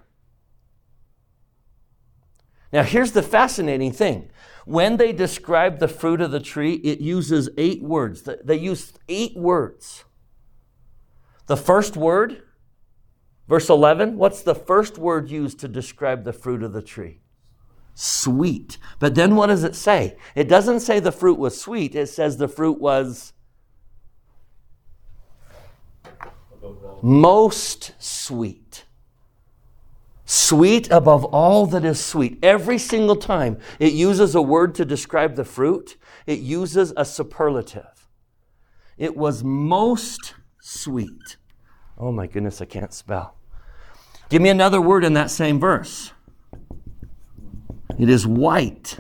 [2.74, 4.32] Now, here's the fascinating thing.
[4.66, 8.28] When they describe the fruit of the tree, it uses eight words.
[8.44, 10.04] They use eight words.
[11.46, 12.44] The first word,
[13.48, 17.20] verse 11, what's the first word used to describe the fruit of the tree?
[17.96, 18.78] sweet.
[19.00, 20.18] But then what does it say?
[20.36, 23.34] It doesn't say the fruit was sweet, it says the fruit was
[27.02, 28.63] most sweet.
[30.34, 32.40] Sweet above all that is sweet.
[32.42, 38.10] Every single time it uses a word to describe the fruit, it uses a superlative.
[38.98, 41.38] It was most sweet.
[42.00, 43.36] Oh my goodness, I can't spell.
[44.30, 46.14] Give me another word in that same verse.
[48.00, 48.98] It is white.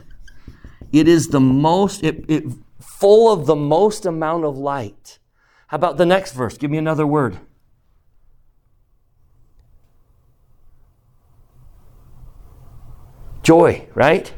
[0.91, 2.43] It is the most, it, it,
[2.79, 5.17] full of the most amount of light.
[5.65, 6.59] How about the next verse?
[6.59, 7.39] Give me another word.
[13.43, 14.33] Joy, right?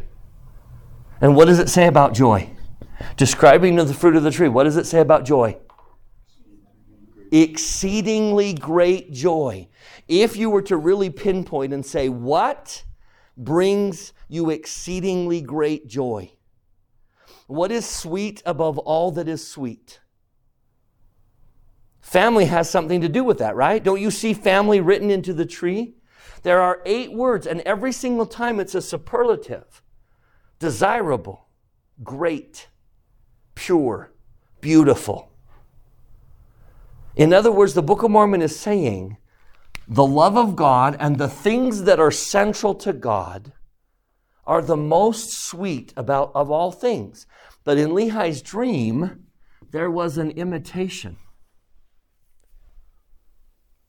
[1.22, 2.50] And what does it say about joy?
[3.16, 5.58] Describing the fruit of the tree, what does it say about joy?
[7.32, 9.70] Exceedingly great joy.
[10.08, 12.84] If you were to really pinpoint and say, what
[13.38, 16.32] brings you exceedingly great joy.
[17.48, 20.00] What is sweet above all that is sweet?
[22.02, 23.84] Family has something to do with that, right?
[23.84, 25.96] Don't you see family written into the tree?
[26.46, 29.82] There are eight words, and every single time it's a superlative
[30.60, 31.48] desirable,
[32.04, 32.68] great,
[33.56, 34.14] pure,
[34.62, 35.32] beautiful.
[37.16, 39.18] In other words, the Book of Mormon is saying
[39.88, 43.54] the love of God and the things that are central to God
[44.46, 47.26] are the most sweet about of all things.
[47.64, 49.26] But in Lehi's dream,
[49.72, 51.18] there was an imitation.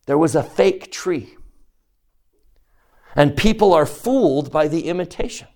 [0.07, 1.36] There was a fake tree.
[3.17, 5.49] And people are fooled by the imitation.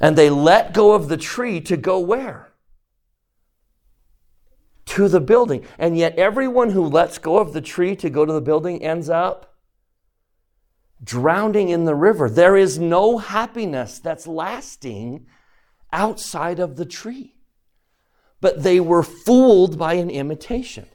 [0.00, 2.52] And they let go of the tree to go where?
[4.86, 5.66] To the building.
[5.78, 9.10] And yet, everyone who lets go of the tree to go to the building ends
[9.10, 9.54] up
[11.02, 12.30] drowning in the river.
[12.30, 15.26] There is no happiness that's lasting
[15.92, 17.34] outside of the tree.
[18.40, 20.86] But they were fooled by an imitation.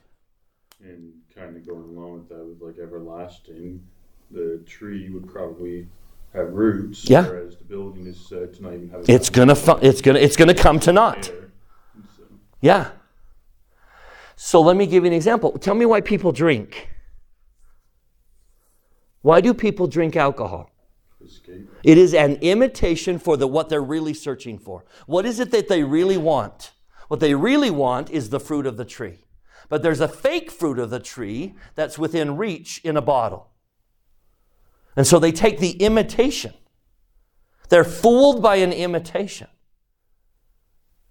[0.80, 3.86] And kind of going along with that, with like everlasting,
[4.32, 5.86] the tree would probably
[6.34, 7.08] have roots.
[7.08, 7.26] Yeah.
[7.26, 9.08] Whereas the building is uh, to not even have.
[9.08, 11.26] It's gonna, fu- it's gonna, it's gonna come to naught.
[11.26, 12.24] So,
[12.60, 12.90] Yeah.
[14.36, 15.52] So let me give you an example.
[15.58, 16.88] Tell me why people drink.
[19.20, 20.70] Why do people drink alcohol?
[21.24, 21.70] Escape.
[21.84, 24.84] It is an imitation for the what they're really searching for.
[25.06, 26.72] What is it that they really want?
[27.06, 29.24] What they really want is the fruit of the tree.
[29.68, 33.51] But there's a fake fruit of the tree that's within reach in a bottle.
[34.96, 36.54] And so they take the imitation.
[37.68, 39.48] They're fooled by an imitation.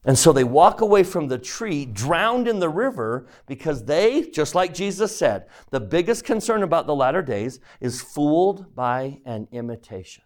[0.04, 4.56] And so they walk away from the tree, drowned in the river, because they, just
[4.56, 10.24] like Jesus said, the biggest concern about the latter days is fooled by an imitation.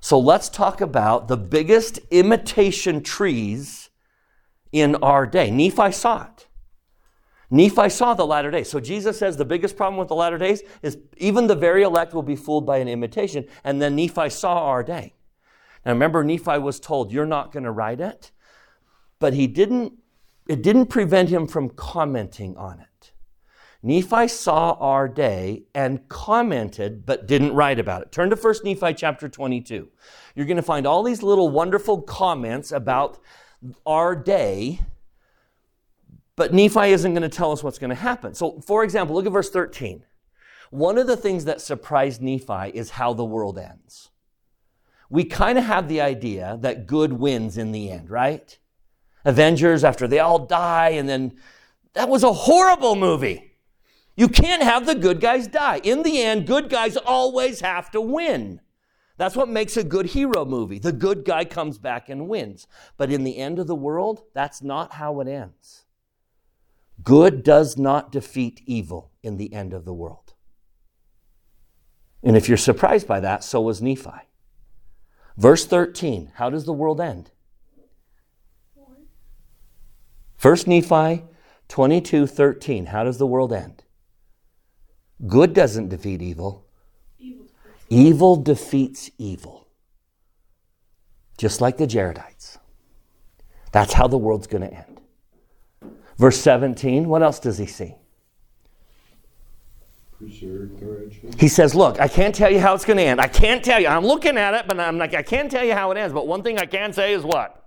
[0.00, 3.90] So let's talk about the biggest imitation trees
[4.72, 5.50] in our day.
[5.50, 6.48] Nephi saw it.
[7.50, 8.70] Nephi saw the latter days.
[8.70, 12.14] So Jesus says the biggest problem with the latter days is even the very elect
[12.14, 13.46] will be fooled by an imitation.
[13.64, 15.14] And then Nephi saw our day.
[15.84, 18.30] Now remember, Nephi was told, You're not going to write it.
[19.18, 19.94] But he didn't,
[20.48, 23.12] it didn't prevent him from commenting on it.
[23.82, 28.12] Nephi saw our day and commented, but didn't write about it.
[28.12, 29.88] Turn to 1 Nephi chapter 22.
[30.34, 33.18] You're going to find all these little wonderful comments about
[33.86, 34.80] our day,
[36.36, 38.34] but Nephi isn't going to tell us what's going to happen.
[38.34, 40.04] So, for example, look at verse 13.
[40.70, 44.10] One of the things that surprised Nephi is how the world ends
[45.10, 48.56] we kind of have the idea that good wins in the end, right?
[49.24, 51.36] Avengers, after they all die, and then
[51.94, 53.56] that was a horrible movie.
[54.16, 55.80] You can't have the good guys die.
[55.82, 58.60] In the end, good guys always have to win.
[59.16, 60.78] That's what makes a good hero movie.
[60.78, 62.66] The good guy comes back and wins.
[62.96, 65.84] But in the end of the world, that's not how it ends.
[67.02, 70.34] Good does not defeat evil in the end of the world.
[72.22, 74.28] And if you're surprised by that, so was Nephi.
[75.36, 77.30] Verse 13, how does the world end?
[80.36, 81.24] First Nephi
[81.68, 83.84] 22 13, how does the world end?
[85.26, 86.66] Good doesn't defeat evil,
[87.88, 89.68] evil defeats evil.
[91.36, 92.58] Just like the Jaredites.
[93.72, 94.99] That's how the world's going to end.
[96.20, 97.94] Verse 17, what else does he see?
[101.38, 103.22] He says, Look, I can't tell you how it's going to end.
[103.22, 103.88] I can't tell you.
[103.88, 106.12] I'm looking at it, but I'm like, I can't tell you how it ends.
[106.12, 107.66] But one thing I can say is what?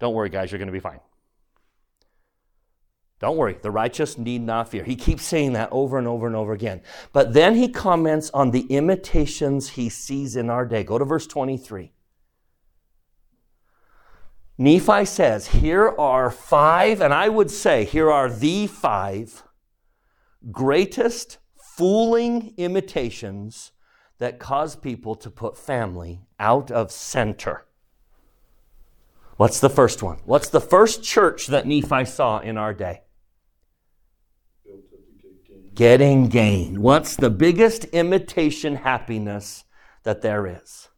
[0.00, 1.00] Don't worry, guys, you're going to be fine.
[3.20, 4.82] Don't worry, the righteous need not fear.
[4.82, 6.80] He keeps saying that over and over and over again.
[7.12, 10.82] But then he comments on the imitations he sees in our day.
[10.82, 11.92] Go to verse 23.
[14.58, 19.44] Nephi says, Here are five, and I would say, here are the five
[20.50, 23.70] greatest fooling imitations
[24.18, 27.66] that cause people to put family out of center.
[29.36, 30.18] What's the first one?
[30.24, 33.02] What's the first church that Nephi saw in our day?
[35.72, 36.82] Getting gain.
[36.82, 39.62] What's the biggest imitation happiness
[40.02, 40.88] that there is?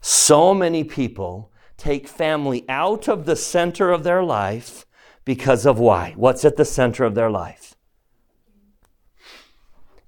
[0.00, 1.51] So many people
[1.82, 4.86] take family out of the center of their life
[5.24, 6.12] because of why?
[6.16, 7.74] What's at the center of their life?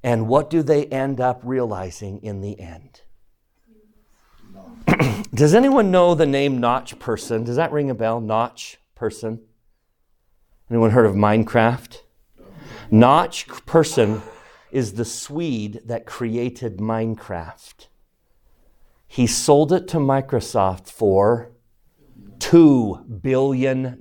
[0.01, 3.01] And what do they end up realizing in the end?
[5.35, 7.43] Does anyone know the name Notch Persson?
[7.43, 8.21] Does that ring a bell?
[8.21, 9.41] Notch Persson?
[10.71, 12.03] Anyone heard of Minecraft?
[12.89, 14.23] Notch Persson
[14.71, 17.89] is the Swede that created Minecraft.
[19.09, 21.54] He sold it to Microsoft for
[22.55, 23.99] $2 billion.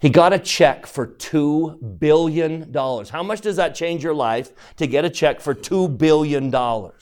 [0.00, 2.72] He got a check for $2 billion.
[2.74, 6.50] How much does that change your life to get a check for $2 billion?
[6.50, 6.92] Well,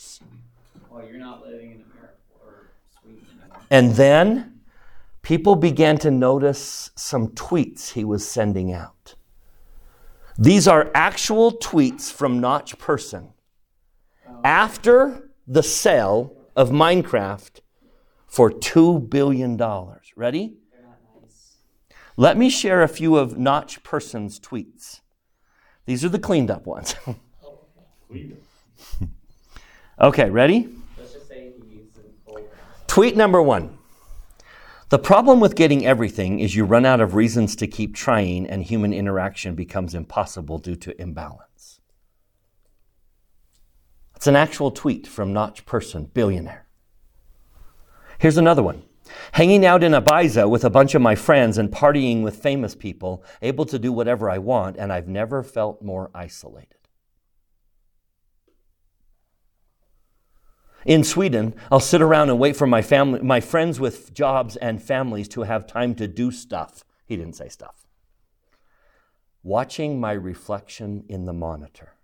[1.09, 2.69] you're not living in America or
[3.01, 3.25] Sweden.
[3.71, 4.61] And then
[5.23, 9.15] people began to notice some tweets he was sending out.
[10.39, 13.33] These are actual tweets from Notch Persson
[14.29, 14.41] oh.
[14.45, 17.61] after the sale of Minecraft
[18.37, 19.57] for $2 billion.
[20.15, 20.59] Ready?
[22.19, 25.01] Let me share a few of Notch Persson's tweets.
[25.87, 26.95] These are the cleaned up ones.
[30.03, 30.69] okay, ready?
[32.87, 33.79] Tweet number one.
[34.91, 38.63] The problem with getting everything is you run out of reasons to keep trying, and
[38.63, 41.81] human interaction becomes impossible due to imbalance.
[44.15, 46.66] It's an actual tweet from Notch Persson, billionaire.
[48.19, 48.83] Here's another one.
[49.33, 53.23] Hanging out in Ibiza with a bunch of my friends and partying with famous people,
[53.43, 56.77] able to do whatever I want, and I've never felt more isolated.
[60.85, 64.81] In Sweden, I'll sit around and wait for my family, my friends with jobs and
[64.81, 66.85] families to have time to do stuff.
[67.07, 67.87] He didn't say stuff.
[69.43, 71.96] Watching my reflection in the monitor.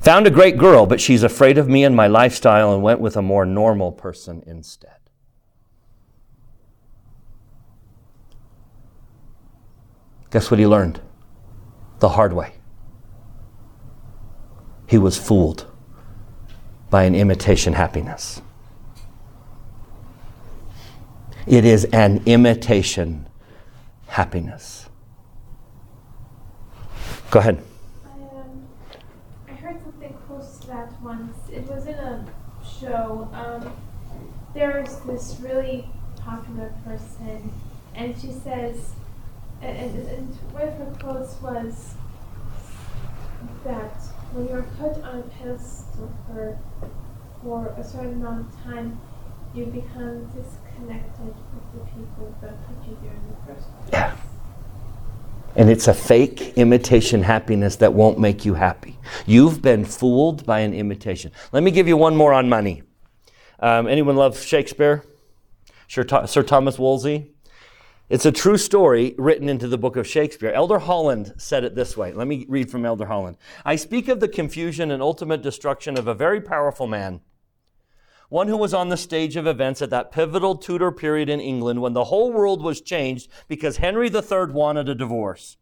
[0.00, 3.16] Found a great girl, but she's afraid of me and my lifestyle and went with
[3.16, 4.98] a more normal person instead.
[10.30, 11.00] Guess what he learned?
[12.00, 12.54] The hard way.
[14.88, 15.66] He was fooled
[16.90, 18.42] by an imitation happiness.
[21.46, 23.28] It is an imitation
[24.08, 24.88] happiness.
[27.30, 27.62] Go ahead.
[28.04, 28.66] I, um,
[29.48, 31.36] I heard something close to that once.
[31.52, 32.26] It was in a
[32.94, 33.28] show.
[33.32, 33.72] Um,
[34.54, 35.86] there was this really
[36.20, 37.52] popular person,
[37.94, 38.92] and she says,
[39.60, 41.94] and, and, and one of her quotes was
[43.64, 43.94] that
[44.32, 46.58] when you're put on a pedestal for,
[47.42, 49.00] for a certain amount of time,
[49.54, 53.92] you become disconnected with the people that put you there in the first place.
[53.92, 54.16] Yeah.
[55.56, 58.98] And it's a fake imitation happiness that won't make you happy.
[59.24, 61.30] You've been fooled by an imitation.
[61.52, 62.82] Let me give you one more on money.
[63.60, 65.04] Um, anyone love Shakespeare?
[65.86, 67.30] Sir, Sir Thomas Wolsey?
[68.10, 70.50] It's a true story written into the book of Shakespeare.
[70.50, 72.12] Elder Holland said it this way.
[72.12, 73.38] Let me read from Elder Holland.
[73.64, 77.20] I speak of the confusion and ultimate destruction of a very powerful man,
[78.34, 81.80] one who was on the stage of events at that pivotal Tudor period in England
[81.80, 85.56] when the whole world was changed because Henry III wanted a divorce.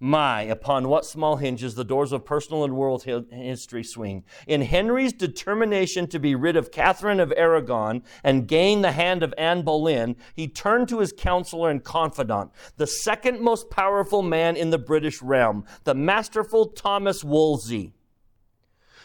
[0.00, 4.24] My, upon what small hinges the doors of personal and world history swing.
[4.46, 9.34] In Henry's determination to be rid of Catherine of Aragon and gain the hand of
[9.36, 14.70] Anne Boleyn, he turned to his counselor and confidant, the second most powerful man in
[14.70, 17.92] the British realm, the masterful Thomas Wolsey.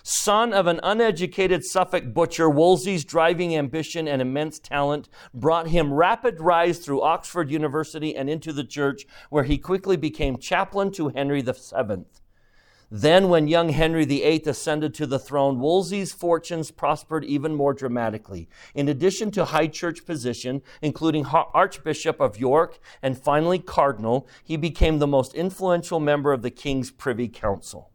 [0.03, 6.39] Son of an uneducated Suffolk butcher, Wolsey's driving ambition and immense talent brought him rapid
[6.39, 11.41] rise through Oxford University and into the church, where he quickly became chaplain to Henry
[11.41, 12.05] VII.
[12.91, 18.49] Then, when young Henry VIII ascended to the throne, Wolsey's fortunes prospered even more dramatically.
[18.73, 24.97] In addition to high church position, including Archbishop of York and finally Cardinal, he became
[24.97, 27.88] the most influential member of the King's Privy Council.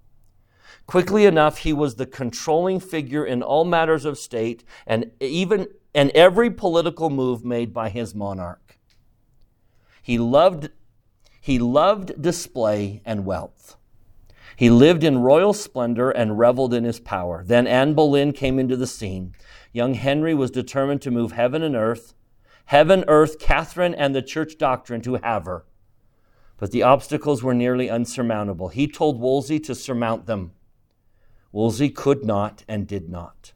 [0.86, 6.10] Quickly enough, he was the controlling figure in all matters of state and even and
[6.10, 8.78] every political move made by his monarch.
[10.02, 10.70] He loved,
[11.40, 13.76] he loved display and wealth.
[14.56, 17.42] He lived in royal splendor and reveled in his power.
[17.44, 19.34] Then Anne Boleyn came into the scene.
[19.72, 22.14] Young Henry was determined to move heaven and earth,
[22.66, 25.64] heaven, earth, Catherine, and the church doctrine to have her.
[26.56, 28.68] But the obstacles were nearly unsurmountable.
[28.68, 30.52] He told Wolsey to surmount them.
[31.54, 33.52] Wolsey could not and did not.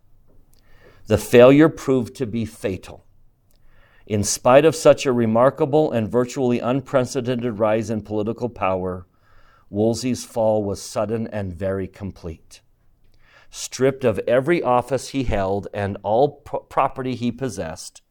[1.08, 3.04] The failure proved to be fatal.
[4.06, 9.08] In spite of such a remarkable and virtually unprecedented rise in political power,
[9.68, 12.60] Wolsey's fall was sudden and very complete.
[13.50, 18.02] Stripped of every office he held and all pro- property he possessed,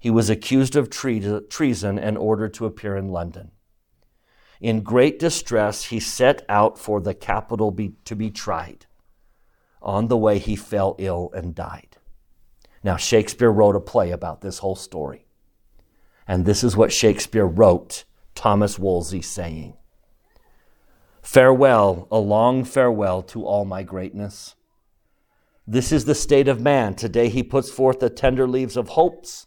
[0.00, 3.52] he was accused of tre- treason and ordered to appear in London.
[4.60, 8.86] In great distress, he set out for the capital be- to be tried.
[9.82, 11.96] On the way, he fell ill and died.
[12.82, 15.26] Now, Shakespeare wrote a play about this whole story.
[16.26, 18.04] And this is what Shakespeare wrote
[18.34, 19.74] Thomas Wolsey saying
[21.22, 24.54] Farewell, a long farewell to all my greatness.
[25.66, 26.94] This is the state of man.
[26.94, 29.46] Today he puts forth the tender leaves of hopes.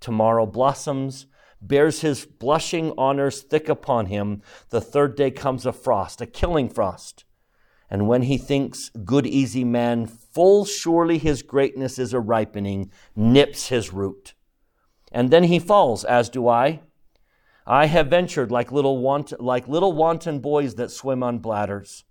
[0.00, 1.26] Tomorrow blossoms,
[1.60, 4.42] bears his blushing honors thick upon him.
[4.70, 7.24] The third day comes a frost, a killing frost.
[7.94, 13.68] And when he thinks, good easy man, full surely his greatness is a ripening, nips
[13.68, 14.34] his root.
[15.12, 16.80] And then he falls, as do I.
[17.64, 22.02] I have ventured like little, want- like little wanton boys that swim on bladders.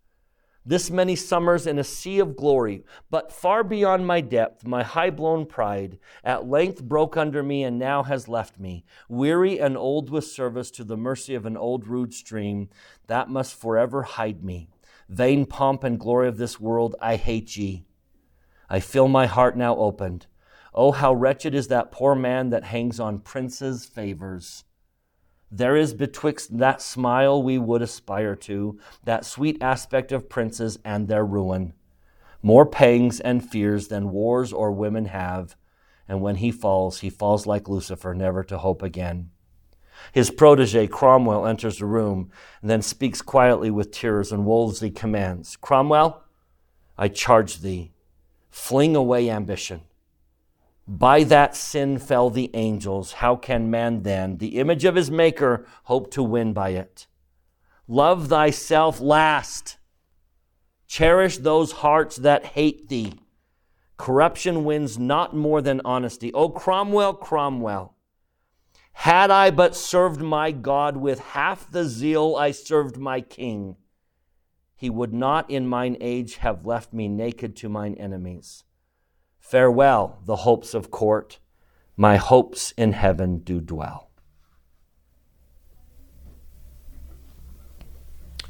[0.66, 5.10] This many summers in a sea of glory, but far beyond my depth, my high
[5.10, 10.10] blown pride at length broke under me and now has left me, weary and old
[10.10, 12.70] with service to the mercy of an old rude stream
[13.08, 14.70] that must forever hide me.
[15.10, 17.86] Vain pomp and glory of this world, I hate ye.
[18.70, 20.28] I feel my heart now opened.
[20.74, 24.64] Oh, how wretched is that poor man that hangs on princes' favors.
[25.52, 31.08] There is betwixt that smile we would aspire to, that sweet aspect of princes and
[31.08, 31.74] their ruin,
[32.42, 35.56] more pangs and fears than wars or women have,
[36.08, 39.30] and when he falls, he falls like Lucifer, never to hope again.
[40.12, 42.30] His protege, Cromwell, enters the room
[42.62, 46.24] and then speaks quietly with tears, and Wolsey commands Cromwell,
[46.98, 47.92] I charge thee,
[48.50, 49.82] fling away ambition.
[50.88, 53.14] By that sin fell the angels.
[53.14, 57.08] How can man then, the image of his Maker, hope to win by it?
[57.88, 59.78] Love thyself last.
[60.88, 63.14] Cherish those hearts that hate thee.
[63.98, 66.34] Corruption wins not more than honesty.
[66.34, 67.96] O Cromwell, Cromwell,
[68.94, 73.76] had I but served my God with half the zeal I served my king,
[74.76, 78.64] he would not in mine age have left me naked to mine enemies.
[79.40, 81.40] Farewell, the hopes of court,
[81.98, 84.10] my hopes in heaven do dwell.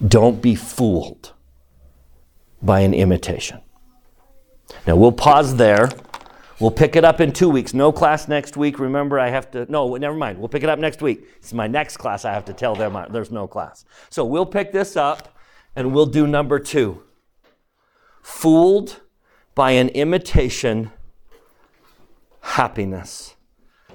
[0.06, 1.34] Don't be fooled
[2.62, 3.62] by an imitation.
[4.88, 5.90] Now we'll pause there.
[6.60, 7.74] We'll pick it up in two weeks.
[7.74, 8.80] No class next week.
[8.80, 9.70] Remember, I have to.
[9.72, 10.38] No, never mind.
[10.38, 11.26] We'll pick it up next week.
[11.38, 12.26] It's my next class.
[12.26, 13.86] I have to tell them I, there's no class.
[14.10, 15.36] So we'll pick this up
[15.76, 17.04] and we'll do number two.
[18.22, 19.02] Fooled
[19.56, 20.92] by an imitation
[22.42, 23.36] happiness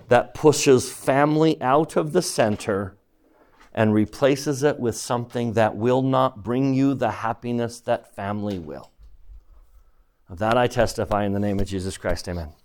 [0.09, 2.96] that pushes family out of the center
[3.74, 8.90] and replaces it with something that will not bring you the happiness that family will.
[10.29, 12.29] Of that I testify in the name of Jesus Christ.
[12.29, 12.53] Amen.